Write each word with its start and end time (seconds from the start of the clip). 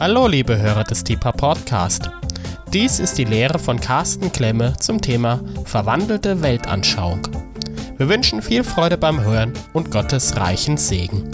Hallo 0.00 0.28
liebe 0.28 0.56
Hörer 0.56 0.84
des 0.84 1.02
Deeper 1.02 1.32
Podcast. 1.32 2.08
Dies 2.72 3.00
ist 3.00 3.18
die 3.18 3.24
Lehre 3.24 3.58
von 3.58 3.80
Carsten 3.80 4.30
Klemme 4.30 4.76
zum 4.78 5.00
Thema 5.00 5.40
verwandelte 5.64 6.40
Weltanschauung. 6.40 7.26
Wir 7.96 8.08
wünschen 8.08 8.40
viel 8.40 8.62
Freude 8.62 8.96
beim 8.96 9.20
Hören 9.20 9.54
und 9.72 9.90
Gottes 9.90 10.36
reichen 10.36 10.76
Segen. 10.76 11.28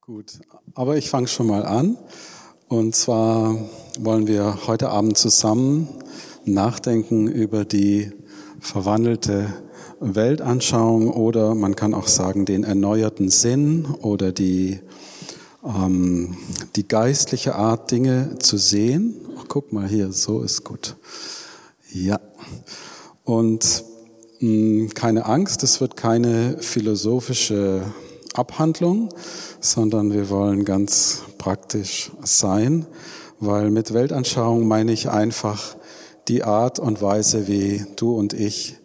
Gut, 0.00 0.40
aber 0.74 0.96
ich 0.96 1.10
fange 1.10 1.28
schon 1.28 1.48
mal 1.48 1.66
an. 1.66 1.98
Und 2.68 2.96
zwar 2.96 3.54
wollen 3.98 4.26
wir 4.26 4.66
heute 4.66 4.88
Abend 4.88 5.18
zusammen 5.18 5.88
nachdenken 6.46 7.26
über 7.26 7.66
die 7.66 8.12
verwandelte 8.60 9.62
Weltanschauung 10.00 11.10
oder 11.10 11.54
man 11.54 11.76
kann 11.76 11.94
auch 11.94 12.08
sagen 12.08 12.44
den 12.44 12.64
erneuerten 12.64 13.28
Sinn 13.28 13.86
oder 14.02 14.32
die, 14.32 14.80
ähm, 15.64 16.36
die 16.76 16.88
geistliche 16.88 17.54
Art, 17.54 17.90
Dinge 17.90 18.36
zu 18.38 18.56
sehen. 18.56 19.14
Ach, 19.38 19.44
guck 19.48 19.72
mal 19.72 19.86
hier, 19.86 20.12
so 20.12 20.42
ist 20.42 20.64
gut. 20.64 20.96
Ja. 21.92 22.20
Und 23.24 23.84
mh, 24.40 24.48
hm, 24.48 24.90
keine 24.94 25.26
Angst, 25.26 25.62
es 25.62 25.80
wird 25.80 25.96
keine 25.96 26.58
philosophische 26.60 27.82
Abhandlung, 28.34 29.10
sondern 29.60 30.12
wir 30.12 30.30
wollen 30.30 30.64
ganz 30.64 31.22
praktisch 31.38 32.10
sein, 32.22 32.86
weil 33.40 33.70
mit 33.70 33.92
Weltanschauung 33.92 34.66
meine 34.66 34.92
ich 34.92 35.10
einfach 35.10 35.76
die 36.28 36.44
Art 36.44 36.78
und 36.78 37.02
Weise, 37.02 37.48
wie 37.48 37.84
du 37.96 38.16
und 38.16 38.32
ich 38.32 38.76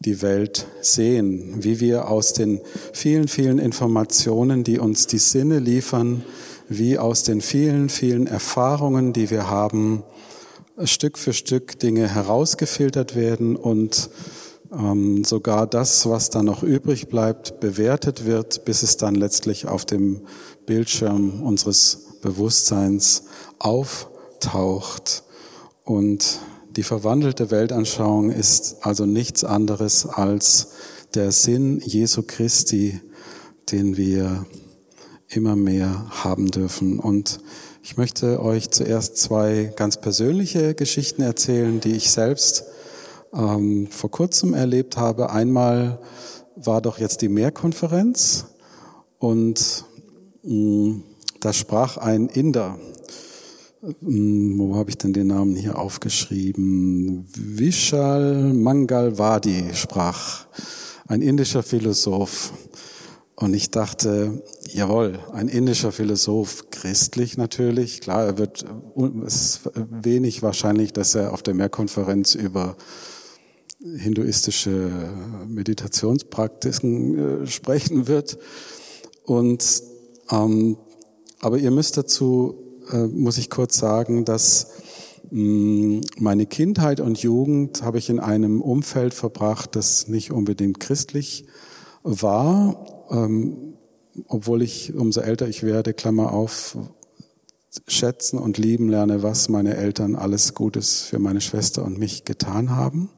die 0.00 0.22
Welt 0.22 0.66
sehen, 0.80 1.56
wie 1.64 1.80
wir 1.80 2.08
aus 2.08 2.32
den 2.32 2.60
vielen, 2.92 3.28
vielen 3.28 3.58
Informationen, 3.58 4.64
die 4.64 4.78
uns 4.78 5.06
die 5.06 5.18
Sinne 5.18 5.58
liefern, 5.58 6.24
wie 6.68 6.98
aus 6.98 7.22
den 7.22 7.40
vielen, 7.40 7.88
vielen 7.88 8.26
Erfahrungen, 8.26 9.12
die 9.12 9.30
wir 9.30 9.50
haben, 9.50 10.04
Stück 10.84 11.18
für 11.18 11.32
Stück 11.32 11.78
Dinge 11.80 12.08
herausgefiltert 12.14 13.16
werden 13.16 13.56
und 13.56 14.10
ähm, 14.72 15.24
sogar 15.24 15.66
das, 15.66 16.08
was 16.08 16.30
dann 16.30 16.44
noch 16.44 16.62
übrig 16.62 17.08
bleibt, 17.08 17.58
bewertet 17.58 18.26
wird, 18.26 18.64
bis 18.64 18.82
es 18.82 18.96
dann 18.96 19.14
letztlich 19.14 19.66
auf 19.66 19.84
dem 19.84 20.20
Bildschirm 20.66 21.42
unseres 21.42 22.18
Bewusstseins 22.20 23.24
auftaucht. 23.58 25.24
Und 25.84 26.40
die 26.78 26.84
verwandelte 26.84 27.50
Weltanschauung 27.50 28.30
ist 28.30 28.76
also 28.82 29.04
nichts 29.04 29.42
anderes 29.42 30.06
als 30.06 30.68
der 31.12 31.32
Sinn 31.32 31.80
Jesu 31.84 32.22
Christi, 32.24 33.00
den 33.72 33.96
wir 33.96 34.46
immer 35.26 35.56
mehr 35.56 36.06
haben 36.08 36.52
dürfen. 36.52 37.00
Und 37.00 37.40
ich 37.82 37.96
möchte 37.96 38.40
euch 38.40 38.70
zuerst 38.70 39.16
zwei 39.16 39.72
ganz 39.74 40.00
persönliche 40.00 40.76
Geschichten 40.76 41.20
erzählen, 41.20 41.80
die 41.80 41.96
ich 41.96 42.12
selbst 42.12 42.62
ähm, 43.34 43.88
vor 43.90 44.12
kurzem 44.12 44.54
erlebt 44.54 44.96
habe. 44.96 45.30
Einmal 45.30 45.98
war 46.54 46.80
doch 46.80 47.00
jetzt 47.00 47.22
die 47.22 47.28
Mehrkonferenz 47.28 48.54
und 49.18 49.84
mh, 50.44 50.54
mm, 50.54 51.02
da 51.40 51.52
sprach 51.52 51.96
ein 51.96 52.28
Inder 52.28 52.78
wo 53.80 54.74
habe 54.74 54.90
ich 54.90 54.98
denn 54.98 55.12
den 55.12 55.28
Namen 55.28 55.54
hier 55.54 55.78
aufgeschrieben? 55.78 57.28
Vishal 57.32 58.52
Mangalwadi 58.52 59.70
sprach, 59.74 60.46
ein 61.06 61.22
indischer 61.22 61.62
Philosoph. 61.62 62.52
Und 63.36 63.54
ich 63.54 63.70
dachte, 63.70 64.42
jawohl, 64.72 65.20
ein 65.32 65.46
indischer 65.46 65.92
Philosoph, 65.92 66.70
christlich 66.72 67.36
natürlich. 67.36 68.00
Klar, 68.00 68.24
er 68.24 68.38
wird, 68.38 68.64
es 69.24 69.34
ist 69.34 69.70
wenig 69.74 70.42
wahrscheinlich, 70.42 70.92
dass 70.92 71.14
er 71.14 71.32
auf 71.32 71.44
der 71.44 71.54
Mehrkonferenz 71.54 72.34
über 72.34 72.76
hinduistische 73.80 74.90
Meditationspraktiken 75.46 77.42
äh, 77.42 77.46
sprechen 77.46 78.08
wird. 78.08 78.38
Und, 79.24 79.84
ähm, 80.32 80.78
aber 81.38 81.58
ihr 81.58 81.70
müsst 81.70 81.96
dazu 81.96 82.67
äh, 82.92 83.06
muss 83.06 83.38
ich 83.38 83.50
kurz 83.50 83.78
sagen, 83.78 84.24
dass 84.24 84.68
mh, 85.30 85.40
mm, 85.40 86.00
meine 86.18 86.46
Kindheit 86.46 87.00
und 87.00 87.18
Jugend 87.22 87.82
habe 87.82 87.98
ich 87.98 88.10
in 88.10 88.20
einem 88.20 88.60
Umfeld 88.60 89.14
verbracht, 89.14 89.76
das 89.76 90.08
nicht 90.08 90.30
unbedingt 90.30 90.80
christlich 90.80 91.46
war, 92.02 93.06
ähm, 93.10 93.74
obwohl 94.26 94.62
ich, 94.62 94.94
umso 94.94 95.20
älter 95.20 95.48
ich 95.48 95.62
werde, 95.62 95.94
Klammer 95.94 96.32
auf, 96.32 96.76
schätzen 97.86 98.38
und 98.38 98.58
lieben 98.58 98.88
lerne, 98.88 99.22
was 99.22 99.48
meine 99.48 99.76
Eltern 99.76 100.16
alles 100.16 100.54
Gutes 100.54 101.02
für 101.02 101.18
meine 101.18 101.40
Schwester 101.40 101.84
und 101.84 101.98
mich 101.98 102.24
getan 102.24 102.70
haben. 102.70 103.10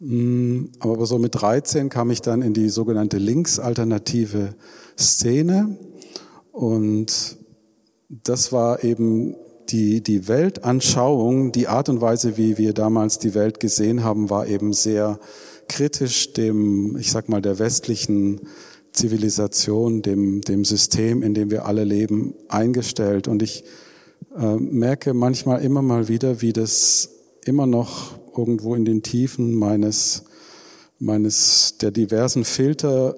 Mm, 0.00 0.66
aber 0.80 1.06
so 1.06 1.18
mit 1.18 1.34
13 1.34 1.88
kam 1.88 2.10
ich 2.10 2.20
dann 2.20 2.42
in 2.42 2.52
die 2.52 2.68
sogenannte 2.68 3.18
linksalternative 3.18 4.54
Szene 4.98 5.78
und 6.52 7.38
das 8.08 8.52
war 8.52 8.84
eben 8.84 9.34
die, 9.70 10.02
die 10.02 10.28
Weltanschauung, 10.28 11.52
die 11.52 11.68
Art 11.68 11.88
und 11.88 12.00
Weise, 12.00 12.36
wie 12.36 12.58
wir 12.58 12.72
damals 12.72 13.18
die 13.18 13.34
Welt 13.34 13.60
gesehen 13.60 14.04
haben, 14.04 14.30
war 14.30 14.46
eben 14.46 14.72
sehr 14.72 15.18
kritisch 15.68 16.32
dem, 16.34 16.96
ich 16.98 17.10
sag 17.10 17.28
mal, 17.28 17.40
der 17.40 17.58
westlichen 17.58 18.40
Zivilisation, 18.92 20.02
dem, 20.02 20.42
dem 20.42 20.64
System, 20.64 21.22
in 21.22 21.34
dem 21.34 21.50
wir 21.50 21.66
alle 21.66 21.84
leben, 21.84 22.34
eingestellt. 22.48 23.26
Und 23.26 23.42
ich 23.42 23.64
äh, 24.36 24.56
merke 24.56 25.14
manchmal 25.14 25.62
immer 25.62 25.82
mal 25.82 26.08
wieder, 26.08 26.42
wie 26.42 26.52
das 26.52 27.08
immer 27.44 27.66
noch 27.66 28.18
irgendwo 28.36 28.74
in 28.74 28.84
den 28.84 29.02
Tiefen 29.02 29.54
meines, 29.54 30.24
meines, 30.98 31.78
der 31.78 31.90
diversen 31.90 32.44
Filter 32.44 33.16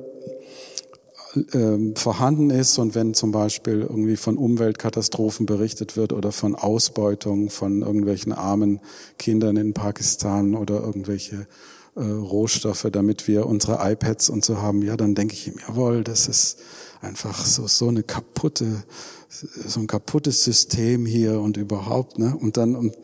ähm, 1.52 1.94
vorhanden 1.97 2.50
ist 2.50 2.78
und 2.78 2.94
wenn 2.94 3.14
zum 3.14 3.32
Beispiel 3.32 3.80
irgendwie 3.82 4.16
von 4.16 4.36
Umweltkatastrophen 4.36 5.47
berichtet 5.47 5.97
wird 5.97 6.12
oder 6.12 6.32
von 6.32 6.54
Ausbeutung 6.54 7.50
von 7.50 7.82
irgendwelchen 7.82 8.32
armen 8.32 8.80
Kindern 9.19 9.56
in 9.56 9.74
Pakistan 9.74 10.54
oder 10.54 10.80
irgendwelche 10.80 11.47
äh, 11.97 12.00
Rohstoffe, 12.00 12.86
damit 12.91 13.28
wir 13.28 13.47
unsere 13.47 13.78
iPads 13.91 14.28
und 14.28 14.44
so 14.44 14.58
haben, 14.60 14.82
ja, 14.82 14.97
dann 14.97 15.14
denke 15.14 15.34
ich 15.34 15.48
ihm, 15.48 15.56
jawohl, 15.66 16.04
das 16.04 16.28
ist 16.28 16.58
einfach 17.00 17.44
so, 17.44 17.66
so 17.66 17.88
eine 17.88 18.03
kaputte, 18.03 18.84
so 19.66 19.80
ein 19.80 19.86
kaputtes 19.86 20.44
System 20.44 21.06
hier 21.06 21.41
und 21.41 21.56
überhaupt, 21.56 22.19
ne? 22.19 22.36
Und 22.36 22.56
dann, 22.56 22.74
und, 22.74 22.97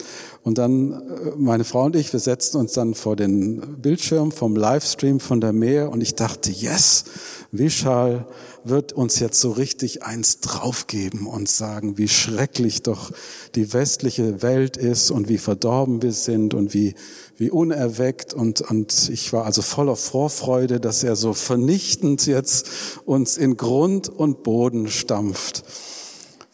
und 0.43 0.59
dann, 0.59 0.93
äh, 0.93 1.33
meine 1.37 1.65
Frau 1.65 1.85
und 1.85 1.97
ich, 1.97 2.13
wir 2.13 2.21
setzten 2.21 2.59
uns 2.59 2.73
dann 2.73 2.95
vor 2.95 3.17
den 3.17 3.81
Bildschirm 3.81 4.33
vom 4.33 4.57
Livestream 4.57 5.21
von 5.21 5.41
der 5.41 5.53
Meer 5.53 5.91
und 5.91 6.01
ich 6.01 6.15
dachte, 6.15 6.51
yes, 6.51 7.05
Vishal 7.51 8.27
wird 8.65 8.93
uns 8.93 9.19
jetzt 9.19 9.41
so 9.41 9.51
richtig 9.51 10.05
eins 10.05 10.41
draufgeben 10.41 11.27
und 11.27 11.49
sagen, 11.49 11.99
wie 11.99 12.09
schrecklich 12.09 12.83
doch 12.83 13.11
die 13.55 13.73
westliche 13.73 14.43
Welt 14.43 14.77
ist 14.77 15.11
und 15.11 15.29
wie 15.29 15.39
verdorben 15.39 16.01
wir 16.01 16.13
sind 16.13 16.55
und 16.55 16.73
wie, 16.73 16.95
wie 17.37 17.51
unerweckt 17.51 18.33
und, 18.33 18.63
und 18.63 19.11
ich 19.11 19.33
war 19.33 19.45
also 19.45 19.63
voller 19.63 19.97
Vorfreude, 19.97 20.81
dass 20.81 21.03
er 21.03 21.17
so 21.17 21.35
vernichtend 21.35 22.27
jetzt 22.27 22.71
uns 23.05 23.37
in 23.37 23.57
Grund 23.57 24.09
und 24.09 24.43
Boden 24.43 24.89
stampft. 24.89 25.65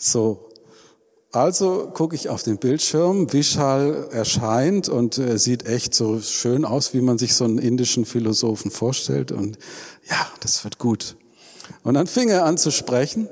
So, 0.00 0.48
also 1.32 1.90
gucke 1.92 2.14
ich 2.14 2.28
auf 2.28 2.44
den 2.44 2.58
Bildschirm, 2.58 3.32
Vishal 3.32 4.08
erscheint 4.12 4.88
und 4.88 5.18
er 5.18 5.38
sieht 5.38 5.66
echt 5.66 5.92
so 5.92 6.20
schön 6.20 6.64
aus, 6.64 6.94
wie 6.94 7.00
man 7.00 7.18
sich 7.18 7.34
so 7.34 7.44
einen 7.44 7.58
indischen 7.58 8.04
Philosophen 8.04 8.70
vorstellt. 8.70 9.32
Und 9.32 9.58
ja, 10.08 10.28
das 10.40 10.62
wird 10.62 10.78
gut. 10.78 11.16
Und 11.82 11.94
dann 11.94 12.06
fing 12.06 12.28
er 12.28 12.44
an 12.44 12.56
zu 12.56 12.70
sprechen 12.70 13.28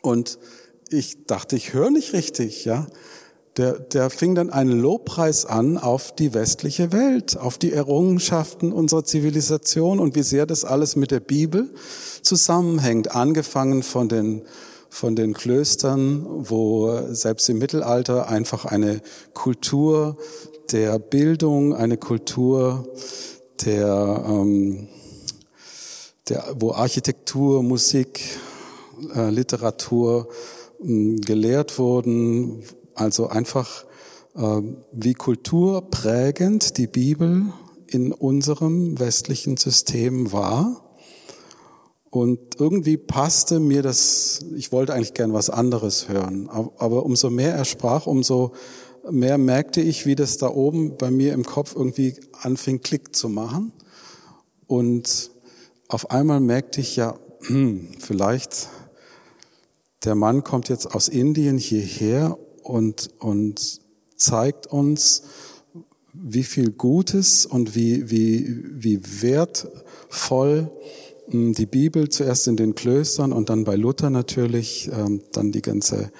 und 0.00 0.38
ich 0.88 1.26
dachte, 1.26 1.56
ich 1.56 1.74
höre 1.74 1.90
nicht 1.90 2.14
richtig, 2.14 2.64
ja. 2.64 2.86
Der, 3.56 3.78
der 3.78 4.10
fing 4.10 4.34
dann 4.34 4.50
einen 4.50 4.80
Lobpreis 4.80 5.44
an 5.44 5.76
auf 5.76 6.14
die 6.14 6.34
westliche 6.34 6.92
Welt, 6.92 7.36
auf 7.36 7.58
die 7.58 7.72
Errungenschaften 7.72 8.72
unserer 8.72 9.04
Zivilisation 9.04 10.00
und 10.00 10.14
wie 10.14 10.22
sehr 10.22 10.46
das 10.46 10.64
alles 10.64 10.96
mit 10.96 11.10
der 11.10 11.20
Bibel 11.20 11.68
zusammenhängt, 12.22 13.14
angefangen 13.14 13.82
von 13.82 14.08
den 14.08 14.42
von 14.90 15.16
den 15.16 15.32
Klöstern, 15.32 16.26
wo 16.28 17.00
selbst 17.12 17.48
im 17.48 17.58
Mittelalter 17.58 18.28
einfach 18.28 18.64
eine 18.66 19.00
Kultur 19.32 20.18
der 20.72 20.98
Bildung, 20.98 21.74
eine 21.74 21.96
Kultur 21.96 22.88
der, 23.64 24.24
ähm, 24.28 24.88
der 26.28 26.56
wo 26.58 26.72
Architektur, 26.72 27.62
Musik, 27.62 28.20
äh, 29.14 29.30
Literatur 29.30 30.28
äh, 30.82 31.16
gelehrt 31.16 31.78
wurden, 31.78 32.64
also 32.94 33.28
einfach 33.28 33.84
äh, 34.34 34.60
wie 34.92 35.14
kulturprägend 35.14 36.76
die 36.78 36.88
Bibel 36.88 37.52
in 37.86 38.12
unserem 38.12 38.98
westlichen 38.98 39.56
System 39.56 40.32
war 40.32 40.89
Und 42.10 42.38
irgendwie 42.58 42.96
passte 42.96 43.60
mir 43.60 43.82
das, 43.82 44.40
ich 44.56 44.72
wollte 44.72 44.92
eigentlich 44.92 45.14
gern 45.14 45.32
was 45.32 45.48
anderes 45.48 46.08
hören. 46.08 46.48
Aber 46.48 47.04
umso 47.04 47.30
mehr 47.30 47.54
er 47.54 47.64
sprach, 47.64 48.06
umso 48.06 48.52
mehr 49.08 49.38
merkte 49.38 49.80
ich, 49.80 50.06
wie 50.06 50.16
das 50.16 50.36
da 50.36 50.48
oben 50.48 50.96
bei 50.96 51.10
mir 51.10 51.32
im 51.32 51.44
Kopf 51.44 51.74
irgendwie 51.76 52.16
anfing, 52.32 52.80
Klick 52.80 53.14
zu 53.14 53.28
machen. 53.28 53.72
Und 54.66 55.30
auf 55.88 56.10
einmal 56.10 56.40
merkte 56.40 56.80
ich 56.80 56.96
ja, 56.96 57.16
hm, 57.46 57.88
vielleicht 57.98 58.68
der 60.04 60.14
Mann 60.14 60.44
kommt 60.44 60.68
jetzt 60.68 60.94
aus 60.94 61.08
Indien 61.08 61.58
hierher 61.58 62.38
und, 62.62 63.10
und 63.18 63.80
zeigt 64.16 64.66
uns, 64.66 65.22
wie 66.12 66.42
viel 66.42 66.72
Gutes 66.72 67.46
und 67.46 67.74
wie, 67.74 68.10
wie, 68.10 68.62
wie 68.64 69.00
wertvoll 69.22 70.70
die 71.32 71.66
Bibel 71.66 72.08
zuerst 72.08 72.48
in 72.48 72.56
den 72.56 72.74
Klöstern 72.74 73.32
und 73.32 73.50
dann 73.50 73.64
bei 73.64 73.76
Luther 73.76 74.10
natürlich, 74.10 74.90
ähm, 74.92 75.22
dann 75.32 75.52
die 75.52 75.62
ganze 75.62 76.10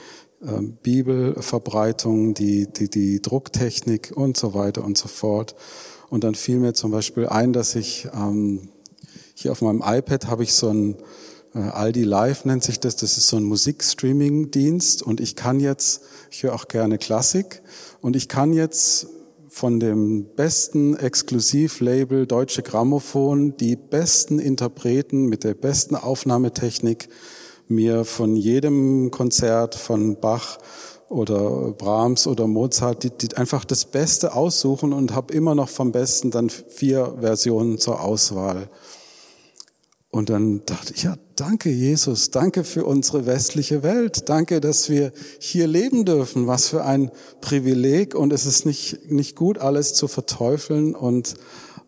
ähm, 0.42 0.78
Bibelverbreitung, 0.82 2.34
die, 2.34 2.66
die, 2.66 2.88
die 2.88 3.20
Drucktechnik 3.20 4.12
und 4.14 4.36
so 4.36 4.54
weiter 4.54 4.84
und 4.84 4.96
so 4.96 5.08
fort. 5.08 5.54
Und 6.08 6.24
dann 6.24 6.34
fiel 6.34 6.58
mir 6.58 6.74
zum 6.74 6.90
Beispiel 6.90 7.26
ein, 7.26 7.52
dass 7.52 7.74
ich 7.74 8.08
ähm, 8.14 8.68
hier 9.34 9.52
auf 9.52 9.62
meinem 9.62 9.82
iPad 9.84 10.26
habe 10.26 10.42
ich 10.42 10.52
so 10.52 10.68
ein 10.68 10.96
äh, 11.54 11.58
Aldi 11.58 12.04
Live 12.04 12.44
nennt 12.44 12.62
sich 12.62 12.80
das. 12.80 12.96
Das 12.96 13.16
ist 13.16 13.28
so 13.28 13.36
ein 13.36 13.44
Musikstreaming-Dienst 13.44 15.02
und 15.02 15.20
ich 15.20 15.36
kann 15.36 15.60
jetzt, 15.60 16.02
ich 16.30 16.42
höre 16.42 16.54
auch 16.54 16.68
gerne 16.68 16.98
Klassik 16.98 17.62
und 18.00 18.16
ich 18.16 18.28
kann 18.28 18.52
jetzt 18.52 19.08
von 19.50 19.80
dem 19.80 20.26
besten 20.36 20.96
Exklusivlabel 20.96 22.26
Deutsche 22.26 22.62
Grammophon 22.62 23.56
die 23.56 23.74
besten 23.74 24.38
Interpreten 24.38 25.26
mit 25.26 25.42
der 25.42 25.54
besten 25.54 25.96
Aufnahmetechnik 25.96 27.08
mir 27.66 28.04
von 28.04 28.36
jedem 28.36 29.10
Konzert 29.10 29.74
von 29.74 30.20
Bach 30.20 30.58
oder 31.08 31.72
Brahms 31.72 32.28
oder 32.28 32.46
Mozart 32.46 33.02
die, 33.02 33.10
die 33.10 33.36
einfach 33.36 33.64
das 33.64 33.84
Beste 33.84 34.34
aussuchen 34.34 34.92
und 34.92 35.14
habe 35.14 35.34
immer 35.34 35.56
noch 35.56 35.68
vom 35.68 35.90
Besten 35.90 36.30
dann 36.30 36.48
vier 36.48 37.16
Versionen 37.20 37.78
zur 37.78 38.00
Auswahl. 38.00 38.68
Und 40.12 40.28
dann 40.28 40.64
dachte 40.66 40.92
ich, 40.94 41.04
ja, 41.04 41.16
danke 41.36 41.70
Jesus, 41.70 42.32
danke 42.32 42.64
für 42.64 42.84
unsere 42.84 43.26
westliche 43.26 43.84
Welt, 43.84 44.28
danke, 44.28 44.60
dass 44.60 44.90
wir 44.90 45.12
hier 45.38 45.68
leben 45.68 46.04
dürfen, 46.04 46.48
was 46.48 46.68
für 46.68 46.84
ein 46.84 47.12
Privileg. 47.40 48.16
Und 48.16 48.32
es 48.32 48.44
ist 48.44 48.66
nicht, 48.66 49.10
nicht 49.10 49.36
gut, 49.36 49.58
alles 49.58 49.94
zu 49.94 50.08
verteufeln. 50.08 50.96
Und 50.96 51.36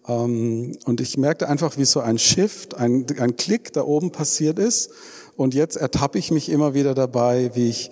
ähm, 0.08 0.76
und 0.84 1.00
ich 1.00 1.16
merkte 1.16 1.48
einfach, 1.48 1.78
wie 1.78 1.84
so 1.84 2.00
ein 2.00 2.18
Shift, 2.18 2.74
ein, 2.74 3.06
ein 3.18 3.36
Klick 3.36 3.72
da 3.72 3.82
oben 3.82 4.10
passiert 4.10 4.58
ist. 4.58 4.90
Und 5.36 5.54
jetzt 5.54 5.76
ertappe 5.76 6.18
ich 6.18 6.30
mich 6.30 6.48
immer 6.48 6.74
wieder 6.74 6.94
dabei, 6.94 7.50
wie 7.54 7.68
ich 7.68 7.90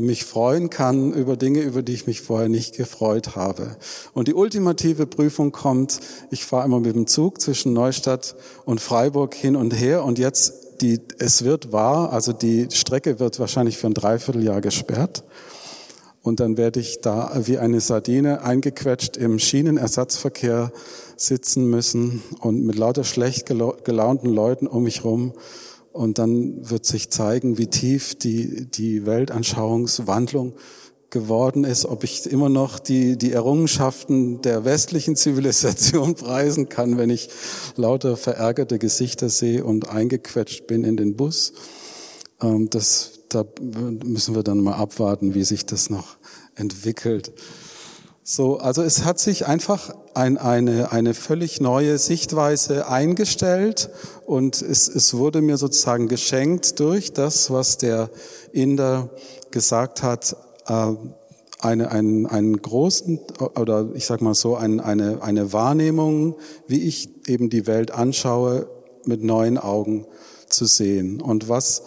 mich 0.00 0.24
freuen 0.24 0.70
kann 0.70 1.12
über 1.12 1.36
Dinge, 1.36 1.60
über 1.60 1.82
die 1.82 1.92
ich 1.92 2.06
mich 2.06 2.22
vorher 2.22 2.48
nicht 2.48 2.76
gefreut 2.76 3.36
habe. 3.36 3.76
Und 4.14 4.28
die 4.28 4.34
ultimative 4.34 5.06
Prüfung 5.06 5.52
kommt, 5.52 6.00
ich 6.30 6.44
fahre 6.44 6.64
immer 6.64 6.80
mit 6.80 6.94
dem 6.94 7.06
Zug 7.06 7.40
zwischen 7.40 7.72
Neustadt 7.72 8.34
und 8.64 8.80
Freiburg 8.80 9.34
hin 9.34 9.56
und 9.56 9.72
her 9.72 10.04
und 10.04 10.18
jetzt 10.18 10.80
die, 10.80 11.00
es 11.18 11.44
wird 11.44 11.72
wahr, 11.72 12.12
also 12.12 12.32
die 12.32 12.68
Strecke 12.70 13.20
wird 13.20 13.38
wahrscheinlich 13.38 13.78
für 13.78 13.86
ein 13.86 13.94
Dreivierteljahr 13.94 14.60
gesperrt. 14.60 15.24
Und 16.22 16.40
dann 16.40 16.56
werde 16.56 16.80
ich 16.80 17.02
da 17.02 17.32
wie 17.44 17.58
eine 17.58 17.80
Sardine 17.80 18.42
eingequetscht 18.42 19.18
im 19.18 19.38
Schienenersatzverkehr 19.38 20.72
sitzen 21.16 21.68
müssen 21.68 22.22
und 22.40 22.64
mit 22.64 22.76
lauter 22.76 23.04
schlecht 23.04 23.46
gelaunten 23.46 24.30
Leuten 24.32 24.66
um 24.66 24.84
mich 24.84 25.04
rum 25.04 25.34
und 25.94 26.18
dann 26.18 26.68
wird 26.68 26.84
sich 26.84 27.08
zeigen, 27.10 27.56
wie 27.56 27.68
tief 27.68 28.16
die, 28.16 28.66
die 28.66 29.06
Weltanschauungswandlung 29.06 30.54
geworden 31.10 31.62
ist, 31.62 31.86
ob 31.86 32.02
ich 32.02 32.26
immer 32.26 32.48
noch 32.48 32.80
die, 32.80 33.16
die 33.16 33.30
Errungenschaften 33.30 34.42
der 34.42 34.64
westlichen 34.64 35.14
Zivilisation 35.14 36.14
preisen 36.16 36.68
kann, 36.68 36.98
wenn 36.98 37.10
ich 37.10 37.28
lauter 37.76 38.16
verärgerte 38.16 38.80
Gesichter 38.80 39.28
sehe 39.28 39.64
und 39.64 39.88
eingequetscht 39.88 40.66
bin 40.66 40.82
in 40.82 40.96
den 40.96 41.14
Bus. 41.14 41.52
Ähm, 42.42 42.68
das, 42.70 43.20
da 43.28 43.44
müssen 43.60 44.34
wir 44.34 44.42
dann 44.42 44.58
mal 44.58 44.74
abwarten, 44.74 45.34
wie 45.34 45.44
sich 45.44 45.64
das 45.64 45.90
noch 45.90 46.16
entwickelt. 46.56 47.32
So, 48.26 48.56
also 48.56 48.80
es 48.80 49.04
hat 49.04 49.18
sich 49.18 49.46
einfach 49.46 49.94
ein, 50.14 50.38
eine, 50.38 50.92
eine 50.92 51.12
völlig 51.12 51.60
neue 51.60 51.98
Sichtweise 51.98 52.88
eingestellt 52.88 53.90
und 54.24 54.62
es, 54.62 54.88
es 54.88 55.12
wurde 55.12 55.42
mir 55.42 55.58
sozusagen 55.58 56.08
geschenkt 56.08 56.80
durch 56.80 57.12
das, 57.12 57.50
was 57.50 57.76
der 57.76 58.08
Inder 58.50 59.10
gesagt 59.50 60.02
hat, 60.02 60.38
äh, 60.66 60.94
eine, 61.60 61.90
einen, 61.90 62.24
einen 62.24 62.62
großen, 62.62 63.20
oder 63.56 63.90
ich 63.92 64.06
sag 64.06 64.22
mal 64.22 64.32
so, 64.32 64.56
ein, 64.56 64.80
eine, 64.80 65.22
eine 65.22 65.52
Wahrnehmung, 65.52 66.36
wie 66.66 66.80
ich 66.80 67.28
eben 67.28 67.50
die 67.50 67.66
Welt 67.66 67.90
anschaue, 67.90 68.68
mit 69.04 69.22
neuen 69.22 69.58
Augen 69.58 70.06
zu 70.48 70.64
sehen. 70.64 71.20
Und 71.20 71.50
was, 71.50 71.82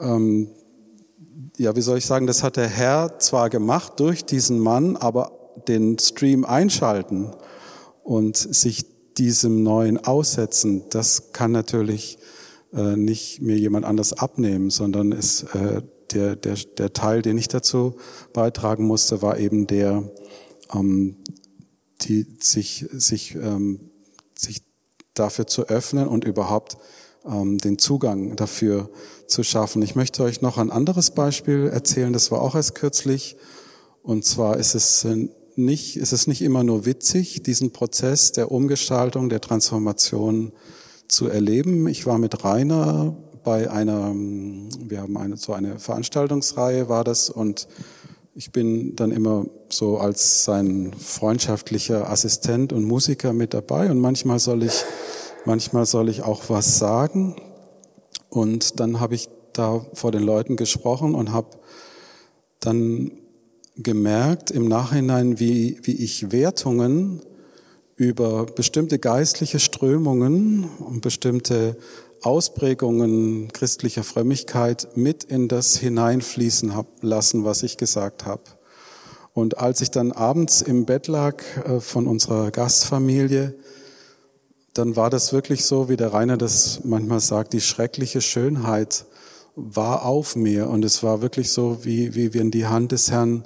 ähm, 0.00 0.48
ja, 1.58 1.76
wie 1.76 1.82
soll 1.82 1.98
ich 1.98 2.06
sagen, 2.06 2.26
das 2.26 2.42
hat 2.42 2.56
der 2.56 2.68
Herr 2.68 3.18
zwar 3.18 3.50
gemacht 3.50 4.00
durch 4.00 4.24
diesen 4.24 4.58
Mann, 4.58 4.96
aber 4.96 5.41
den 5.68 5.98
Stream 5.98 6.44
einschalten 6.44 7.30
und 8.02 8.36
sich 8.36 8.84
diesem 9.16 9.62
Neuen 9.62 9.98
aussetzen, 9.98 10.84
das 10.90 11.32
kann 11.32 11.52
natürlich 11.52 12.18
äh, 12.72 12.96
nicht 12.96 13.42
mir 13.42 13.56
jemand 13.58 13.84
anders 13.84 14.12
abnehmen, 14.12 14.70
sondern 14.70 15.12
ist 15.12 15.42
äh, 15.54 15.82
der, 16.12 16.36
der, 16.36 16.56
der 16.78 16.92
Teil, 16.92 17.22
den 17.22 17.38
ich 17.38 17.48
dazu 17.48 17.96
beitragen 18.32 18.84
musste, 18.86 19.22
war 19.22 19.38
eben 19.38 19.66
der, 19.66 20.10
ähm, 20.74 21.16
die 22.02 22.26
sich, 22.40 22.86
sich, 22.92 23.34
ähm, 23.34 23.90
sich 24.34 24.62
dafür 25.14 25.46
zu 25.46 25.68
öffnen 25.68 26.08
und 26.08 26.24
überhaupt 26.24 26.76
ähm, 27.24 27.58
den 27.58 27.78
Zugang 27.78 28.36
dafür 28.36 28.90
zu 29.26 29.42
schaffen. 29.42 29.82
Ich 29.82 29.94
möchte 29.94 30.22
euch 30.22 30.40
noch 30.40 30.58
ein 30.58 30.70
anderes 30.70 31.10
Beispiel 31.12 31.68
erzählen, 31.68 32.12
das 32.12 32.30
war 32.30 32.42
auch 32.42 32.54
erst 32.54 32.74
kürzlich. 32.74 33.36
Und 34.02 34.24
zwar 34.24 34.56
ist 34.56 34.74
es 34.74 35.06
nicht, 35.56 35.96
ist 35.96 36.12
es 36.12 36.26
nicht 36.26 36.42
immer 36.42 36.64
nur 36.64 36.86
witzig, 36.86 37.42
diesen 37.42 37.72
Prozess 37.72 38.32
der 38.32 38.50
Umgestaltung, 38.50 39.28
der 39.28 39.40
Transformation 39.40 40.52
zu 41.08 41.28
erleben. 41.28 41.86
Ich 41.88 42.06
war 42.06 42.18
mit 42.18 42.44
Rainer 42.44 43.16
bei 43.44 43.70
einer, 43.70 44.12
wir 44.14 45.00
haben 45.00 45.16
eine, 45.16 45.36
so 45.36 45.52
eine 45.52 45.78
Veranstaltungsreihe 45.78 46.88
war 46.88 47.04
das 47.04 47.28
und 47.28 47.68
ich 48.34 48.50
bin 48.50 48.96
dann 48.96 49.10
immer 49.10 49.46
so 49.68 49.98
als 49.98 50.44
sein 50.44 50.92
freundschaftlicher 50.98 52.08
Assistent 52.08 52.72
und 52.72 52.84
Musiker 52.84 53.32
mit 53.32 53.52
dabei 53.52 53.90
und 53.90 53.98
manchmal 53.98 54.38
soll 54.38 54.62
ich, 54.62 54.84
manchmal 55.44 55.86
soll 55.86 56.08
ich 56.08 56.22
auch 56.22 56.44
was 56.48 56.78
sagen 56.78 57.36
und 58.30 58.80
dann 58.80 59.00
habe 59.00 59.14
ich 59.14 59.28
da 59.52 59.84
vor 59.92 60.12
den 60.12 60.22
Leuten 60.22 60.56
gesprochen 60.56 61.14
und 61.14 61.32
habe 61.32 61.48
dann 62.60 63.10
gemerkt 63.76 64.50
im 64.50 64.68
Nachhinein, 64.68 65.38
wie, 65.38 65.78
wie 65.82 66.02
ich 66.02 66.30
Wertungen 66.30 67.22
über 67.96 68.46
bestimmte 68.46 68.98
geistliche 68.98 69.60
Strömungen 69.60 70.64
und 70.78 71.00
bestimmte 71.00 71.76
Ausprägungen 72.22 73.52
christlicher 73.52 74.04
Frömmigkeit 74.04 74.88
mit 74.94 75.24
in 75.24 75.48
das 75.48 75.76
hineinfließen 75.76 76.74
hab 76.74 76.86
lassen, 77.02 77.44
was 77.44 77.62
ich 77.62 77.76
gesagt 77.76 78.26
habe. 78.26 78.42
Und 79.34 79.58
als 79.58 79.80
ich 79.80 79.90
dann 79.90 80.12
abends 80.12 80.62
im 80.62 80.84
Bett 80.84 81.06
lag 81.06 81.42
äh, 81.64 81.80
von 81.80 82.06
unserer 82.06 82.50
Gastfamilie, 82.50 83.54
dann 84.74 84.96
war 84.96 85.10
das 85.10 85.32
wirklich 85.32 85.64
so, 85.64 85.88
wie 85.88 85.96
der 85.96 86.12
Rainer 86.12 86.36
das 86.36 86.80
manchmal 86.84 87.20
sagt, 87.20 87.52
die 87.52 87.60
schreckliche 87.60 88.20
Schönheit 88.20 89.06
war 89.54 90.04
auf 90.04 90.36
mir 90.36 90.68
und 90.68 90.84
es 90.84 91.02
war 91.02 91.22
wirklich 91.22 91.52
so, 91.52 91.84
wie, 91.84 92.14
wie 92.14 92.34
wenn 92.34 92.50
die 92.50 92.66
Hand 92.66 92.92
des 92.92 93.10
Herrn 93.10 93.44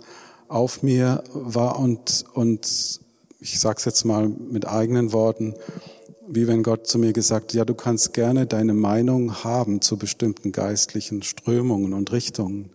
auf 0.49 0.83
mir 0.83 1.25
war 1.33 1.79
und, 1.79 2.25
und 2.35 3.01
ich 3.41 3.61
sage 3.61 3.79
es 3.79 3.85
jetzt 3.85 4.05
mal 4.05 4.29
mit 4.29 4.67
eigenen 4.67 5.13
Worten, 5.13 5.55
wie 6.29 6.47
wenn 6.47 6.63
Gott 6.63 6.87
zu 6.87 6.99
mir 6.99 7.13
gesagt, 7.13 7.55
ja, 7.55 7.65
du 7.65 7.75
kannst 7.75 8.13
gerne 8.13 8.47
deine 8.47 8.75
Meinung 8.75 9.45
haben 9.45 9.81
zu 9.81 9.97
bestimmten 9.97 10.53
geistlichen 10.53 11.23
Strömungen 11.23 11.93
und 11.93 12.13
Richtungen, 12.13 12.71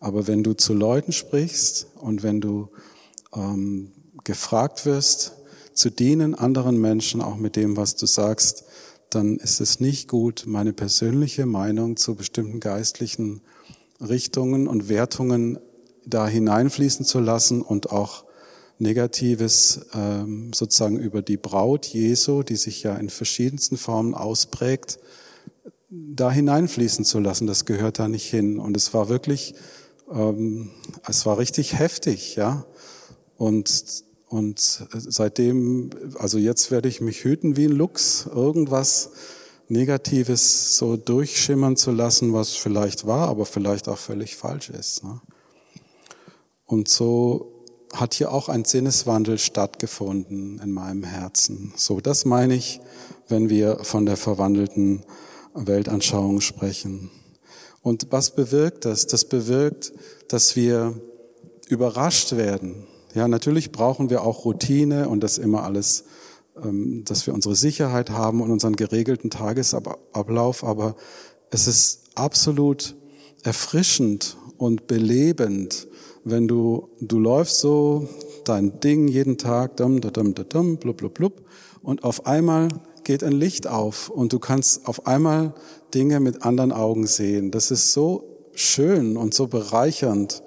aber 0.00 0.26
wenn 0.26 0.42
du 0.42 0.54
zu 0.54 0.74
Leuten 0.74 1.12
sprichst 1.12 1.86
und 1.96 2.22
wenn 2.22 2.40
du 2.40 2.68
ähm, 3.34 3.92
gefragt 4.24 4.86
wirst, 4.86 5.34
zu 5.74 5.90
dienen 5.90 6.34
anderen 6.34 6.80
Menschen, 6.80 7.20
auch 7.20 7.36
mit 7.36 7.56
dem, 7.56 7.76
was 7.76 7.96
du 7.96 8.06
sagst, 8.06 8.64
dann 9.14 9.36
ist 9.36 9.60
es 9.60 9.80
nicht 9.80 10.08
gut, 10.08 10.44
meine 10.46 10.72
persönliche 10.72 11.46
Meinung 11.46 11.96
zu 11.96 12.14
bestimmten 12.14 12.60
geistlichen 12.60 13.40
Richtungen 14.00 14.66
und 14.66 14.88
Wertungen 14.88 15.58
da 16.06 16.26
hineinfließen 16.26 17.04
zu 17.04 17.20
lassen 17.20 17.62
und 17.62 17.90
auch 17.90 18.24
Negatives 18.78 19.86
ähm, 19.94 20.52
sozusagen 20.52 20.98
über 20.98 21.22
die 21.22 21.36
Braut 21.36 21.86
Jesu, 21.86 22.42
die 22.42 22.56
sich 22.56 22.82
ja 22.82 22.96
in 22.96 23.08
verschiedensten 23.08 23.76
Formen 23.76 24.14
ausprägt, 24.14 24.98
da 25.90 26.30
hineinfließen 26.30 27.04
zu 27.04 27.20
lassen. 27.20 27.46
Das 27.46 27.64
gehört 27.64 27.98
da 27.98 28.08
nicht 28.08 28.28
hin. 28.28 28.58
Und 28.58 28.76
es 28.76 28.92
war 28.92 29.08
wirklich, 29.08 29.54
ähm, 30.12 30.70
es 31.06 31.24
war 31.24 31.38
richtig 31.38 31.78
heftig, 31.78 32.34
ja. 32.36 32.66
Und 33.36 34.04
und 34.28 34.58
seitdem, 34.90 35.90
also 36.18 36.38
jetzt 36.38 36.70
werde 36.70 36.88
ich 36.88 37.00
mich 37.00 37.24
hüten 37.24 37.56
wie 37.56 37.66
ein 37.66 37.72
Luchs, 37.72 38.26
irgendwas 38.26 39.10
Negatives 39.68 40.76
so 40.76 40.96
durchschimmern 40.96 41.76
zu 41.76 41.90
lassen, 41.90 42.32
was 42.32 42.50
vielleicht 42.50 43.06
war, 43.06 43.28
aber 43.28 43.46
vielleicht 43.46 43.88
auch 43.88 43.98
völlig 43.98 44.36
falsch 44.36 44.70
ist. 44.70 45.04
Ne? 45.04 45.20
Und 46.66 46.88
so 46.88 47.52
hat 47.92 48.14
hier 48.14 48.32
auch 48.32 48.48
ein 48.48 48.64
Sinneswandel 48.64 49.38
stattgefunden 49.38 50.58
in 50.58 50.72
meinem 50.72 51.04
Herzen. 51.04 51.72
So, 51.76 52.00
das 52.00 52.24
meine 52.24 52.54
ich, 52.54 52.80
wenn 53.28 53.48
wir 53.48 53.78
von 53.84 54.04
der 54.04 54.16
verwandelten 54.16 55.04
Weltanschauung 55.54 56.40
sprechen. 56.40 57.10
Und 57.82 58.08
was 58.10 58.34
bewirkt 58.34 58.84
das? 58.84 59.06
Das 59.06 59.24
bewirkt, 59.26 59.92
dass 60.28 60.56
wir 60.56 61.00
überrascht 61.68 62.36
werden. 62.36 62.86
Ja, 63.14 63.28
natürlich 63.28 63.70
brauchen 63.70 64.10
wir 64.10 64.22
auch 64.22 64.44
Routine 64.44 65.08
und 65.08 65.20
das 65.20 65.38
immer 65.38 65.62
alles, 65.62 66.04
ähm, 66.62 67.04
dass 67.04 67.26
wir 67.26 67.34
unsere 67.34 67.54
Sicherheit 67.54 68.10
haben 68.10 68.40
und 68.40 68.50
unseren 68.50 68.74
geregelten 68.74 69.30
Tagesablauf, 69.30 70.64
aber 70.64 70.96
es 71.50 71.68
ist 71.68 72.10
absolut 72.16 72.96
erfrischend 73.44 74.36
und 74.58 74.88
belebend, 74.88 75.86
wenn 76.24 76.48
du, 76.48 76.88
du 77.00 77.18
läufst 77.20 77.60
so 77.60 78.08
dein 78.44 78.80
Ding 78.80 79.06
jeden 79.06 79.38
Tag, 79.38 79.76
dum, 79.76 80.00
dum, 80.00 80.12
dum, 80.12 80.34
dum, 80.48 80.76
blub, 80.78 80.96
blub, 80.96 81.14
blub, 81.14 81.42
und 81.82 82.02
auf 82.02 82.26
einmal 82.26 82.68
geht 83.04 83.22
ein 83.22 83.32
Licht 83.32 83.66
auf 83.66 84.08
und 84.08 84.32
du 84.32 84.38
kannst 84.38 84.88
auf 84.88 85.06
einmal 85.06 85.54
Dinge 85.94 86.18
mit 86.18 86.42
anderen 86.42 86.72
Augen 86.72 87.06
sehen. 87.06 87.50
Das 87.50 87.70
ist 87.70 87.92
so 87.92 88.24
schön 88.54 89.16
und 89.16 89.34
so 89.34 89.46
bereichernd. 89.46 90.42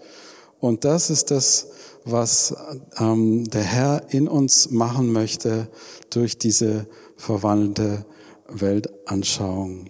Und 0.60 0.84
das 0.84 1.10
ist 1.10 1.30
das, 1.30 1.68
was 2.12 2.56
ähm, 3.00 3.46
der 3.46 3.64
Herr 3.64 4.06
in 4.10 4.28
uns 4.28 4.72
machen 4.72 5.12
möchte 5.12 5.68
durch 6.10 6.38
diese 6.38 6.88
verwandelte 7.16 8.06
Weltanschauung. 8.50 9.90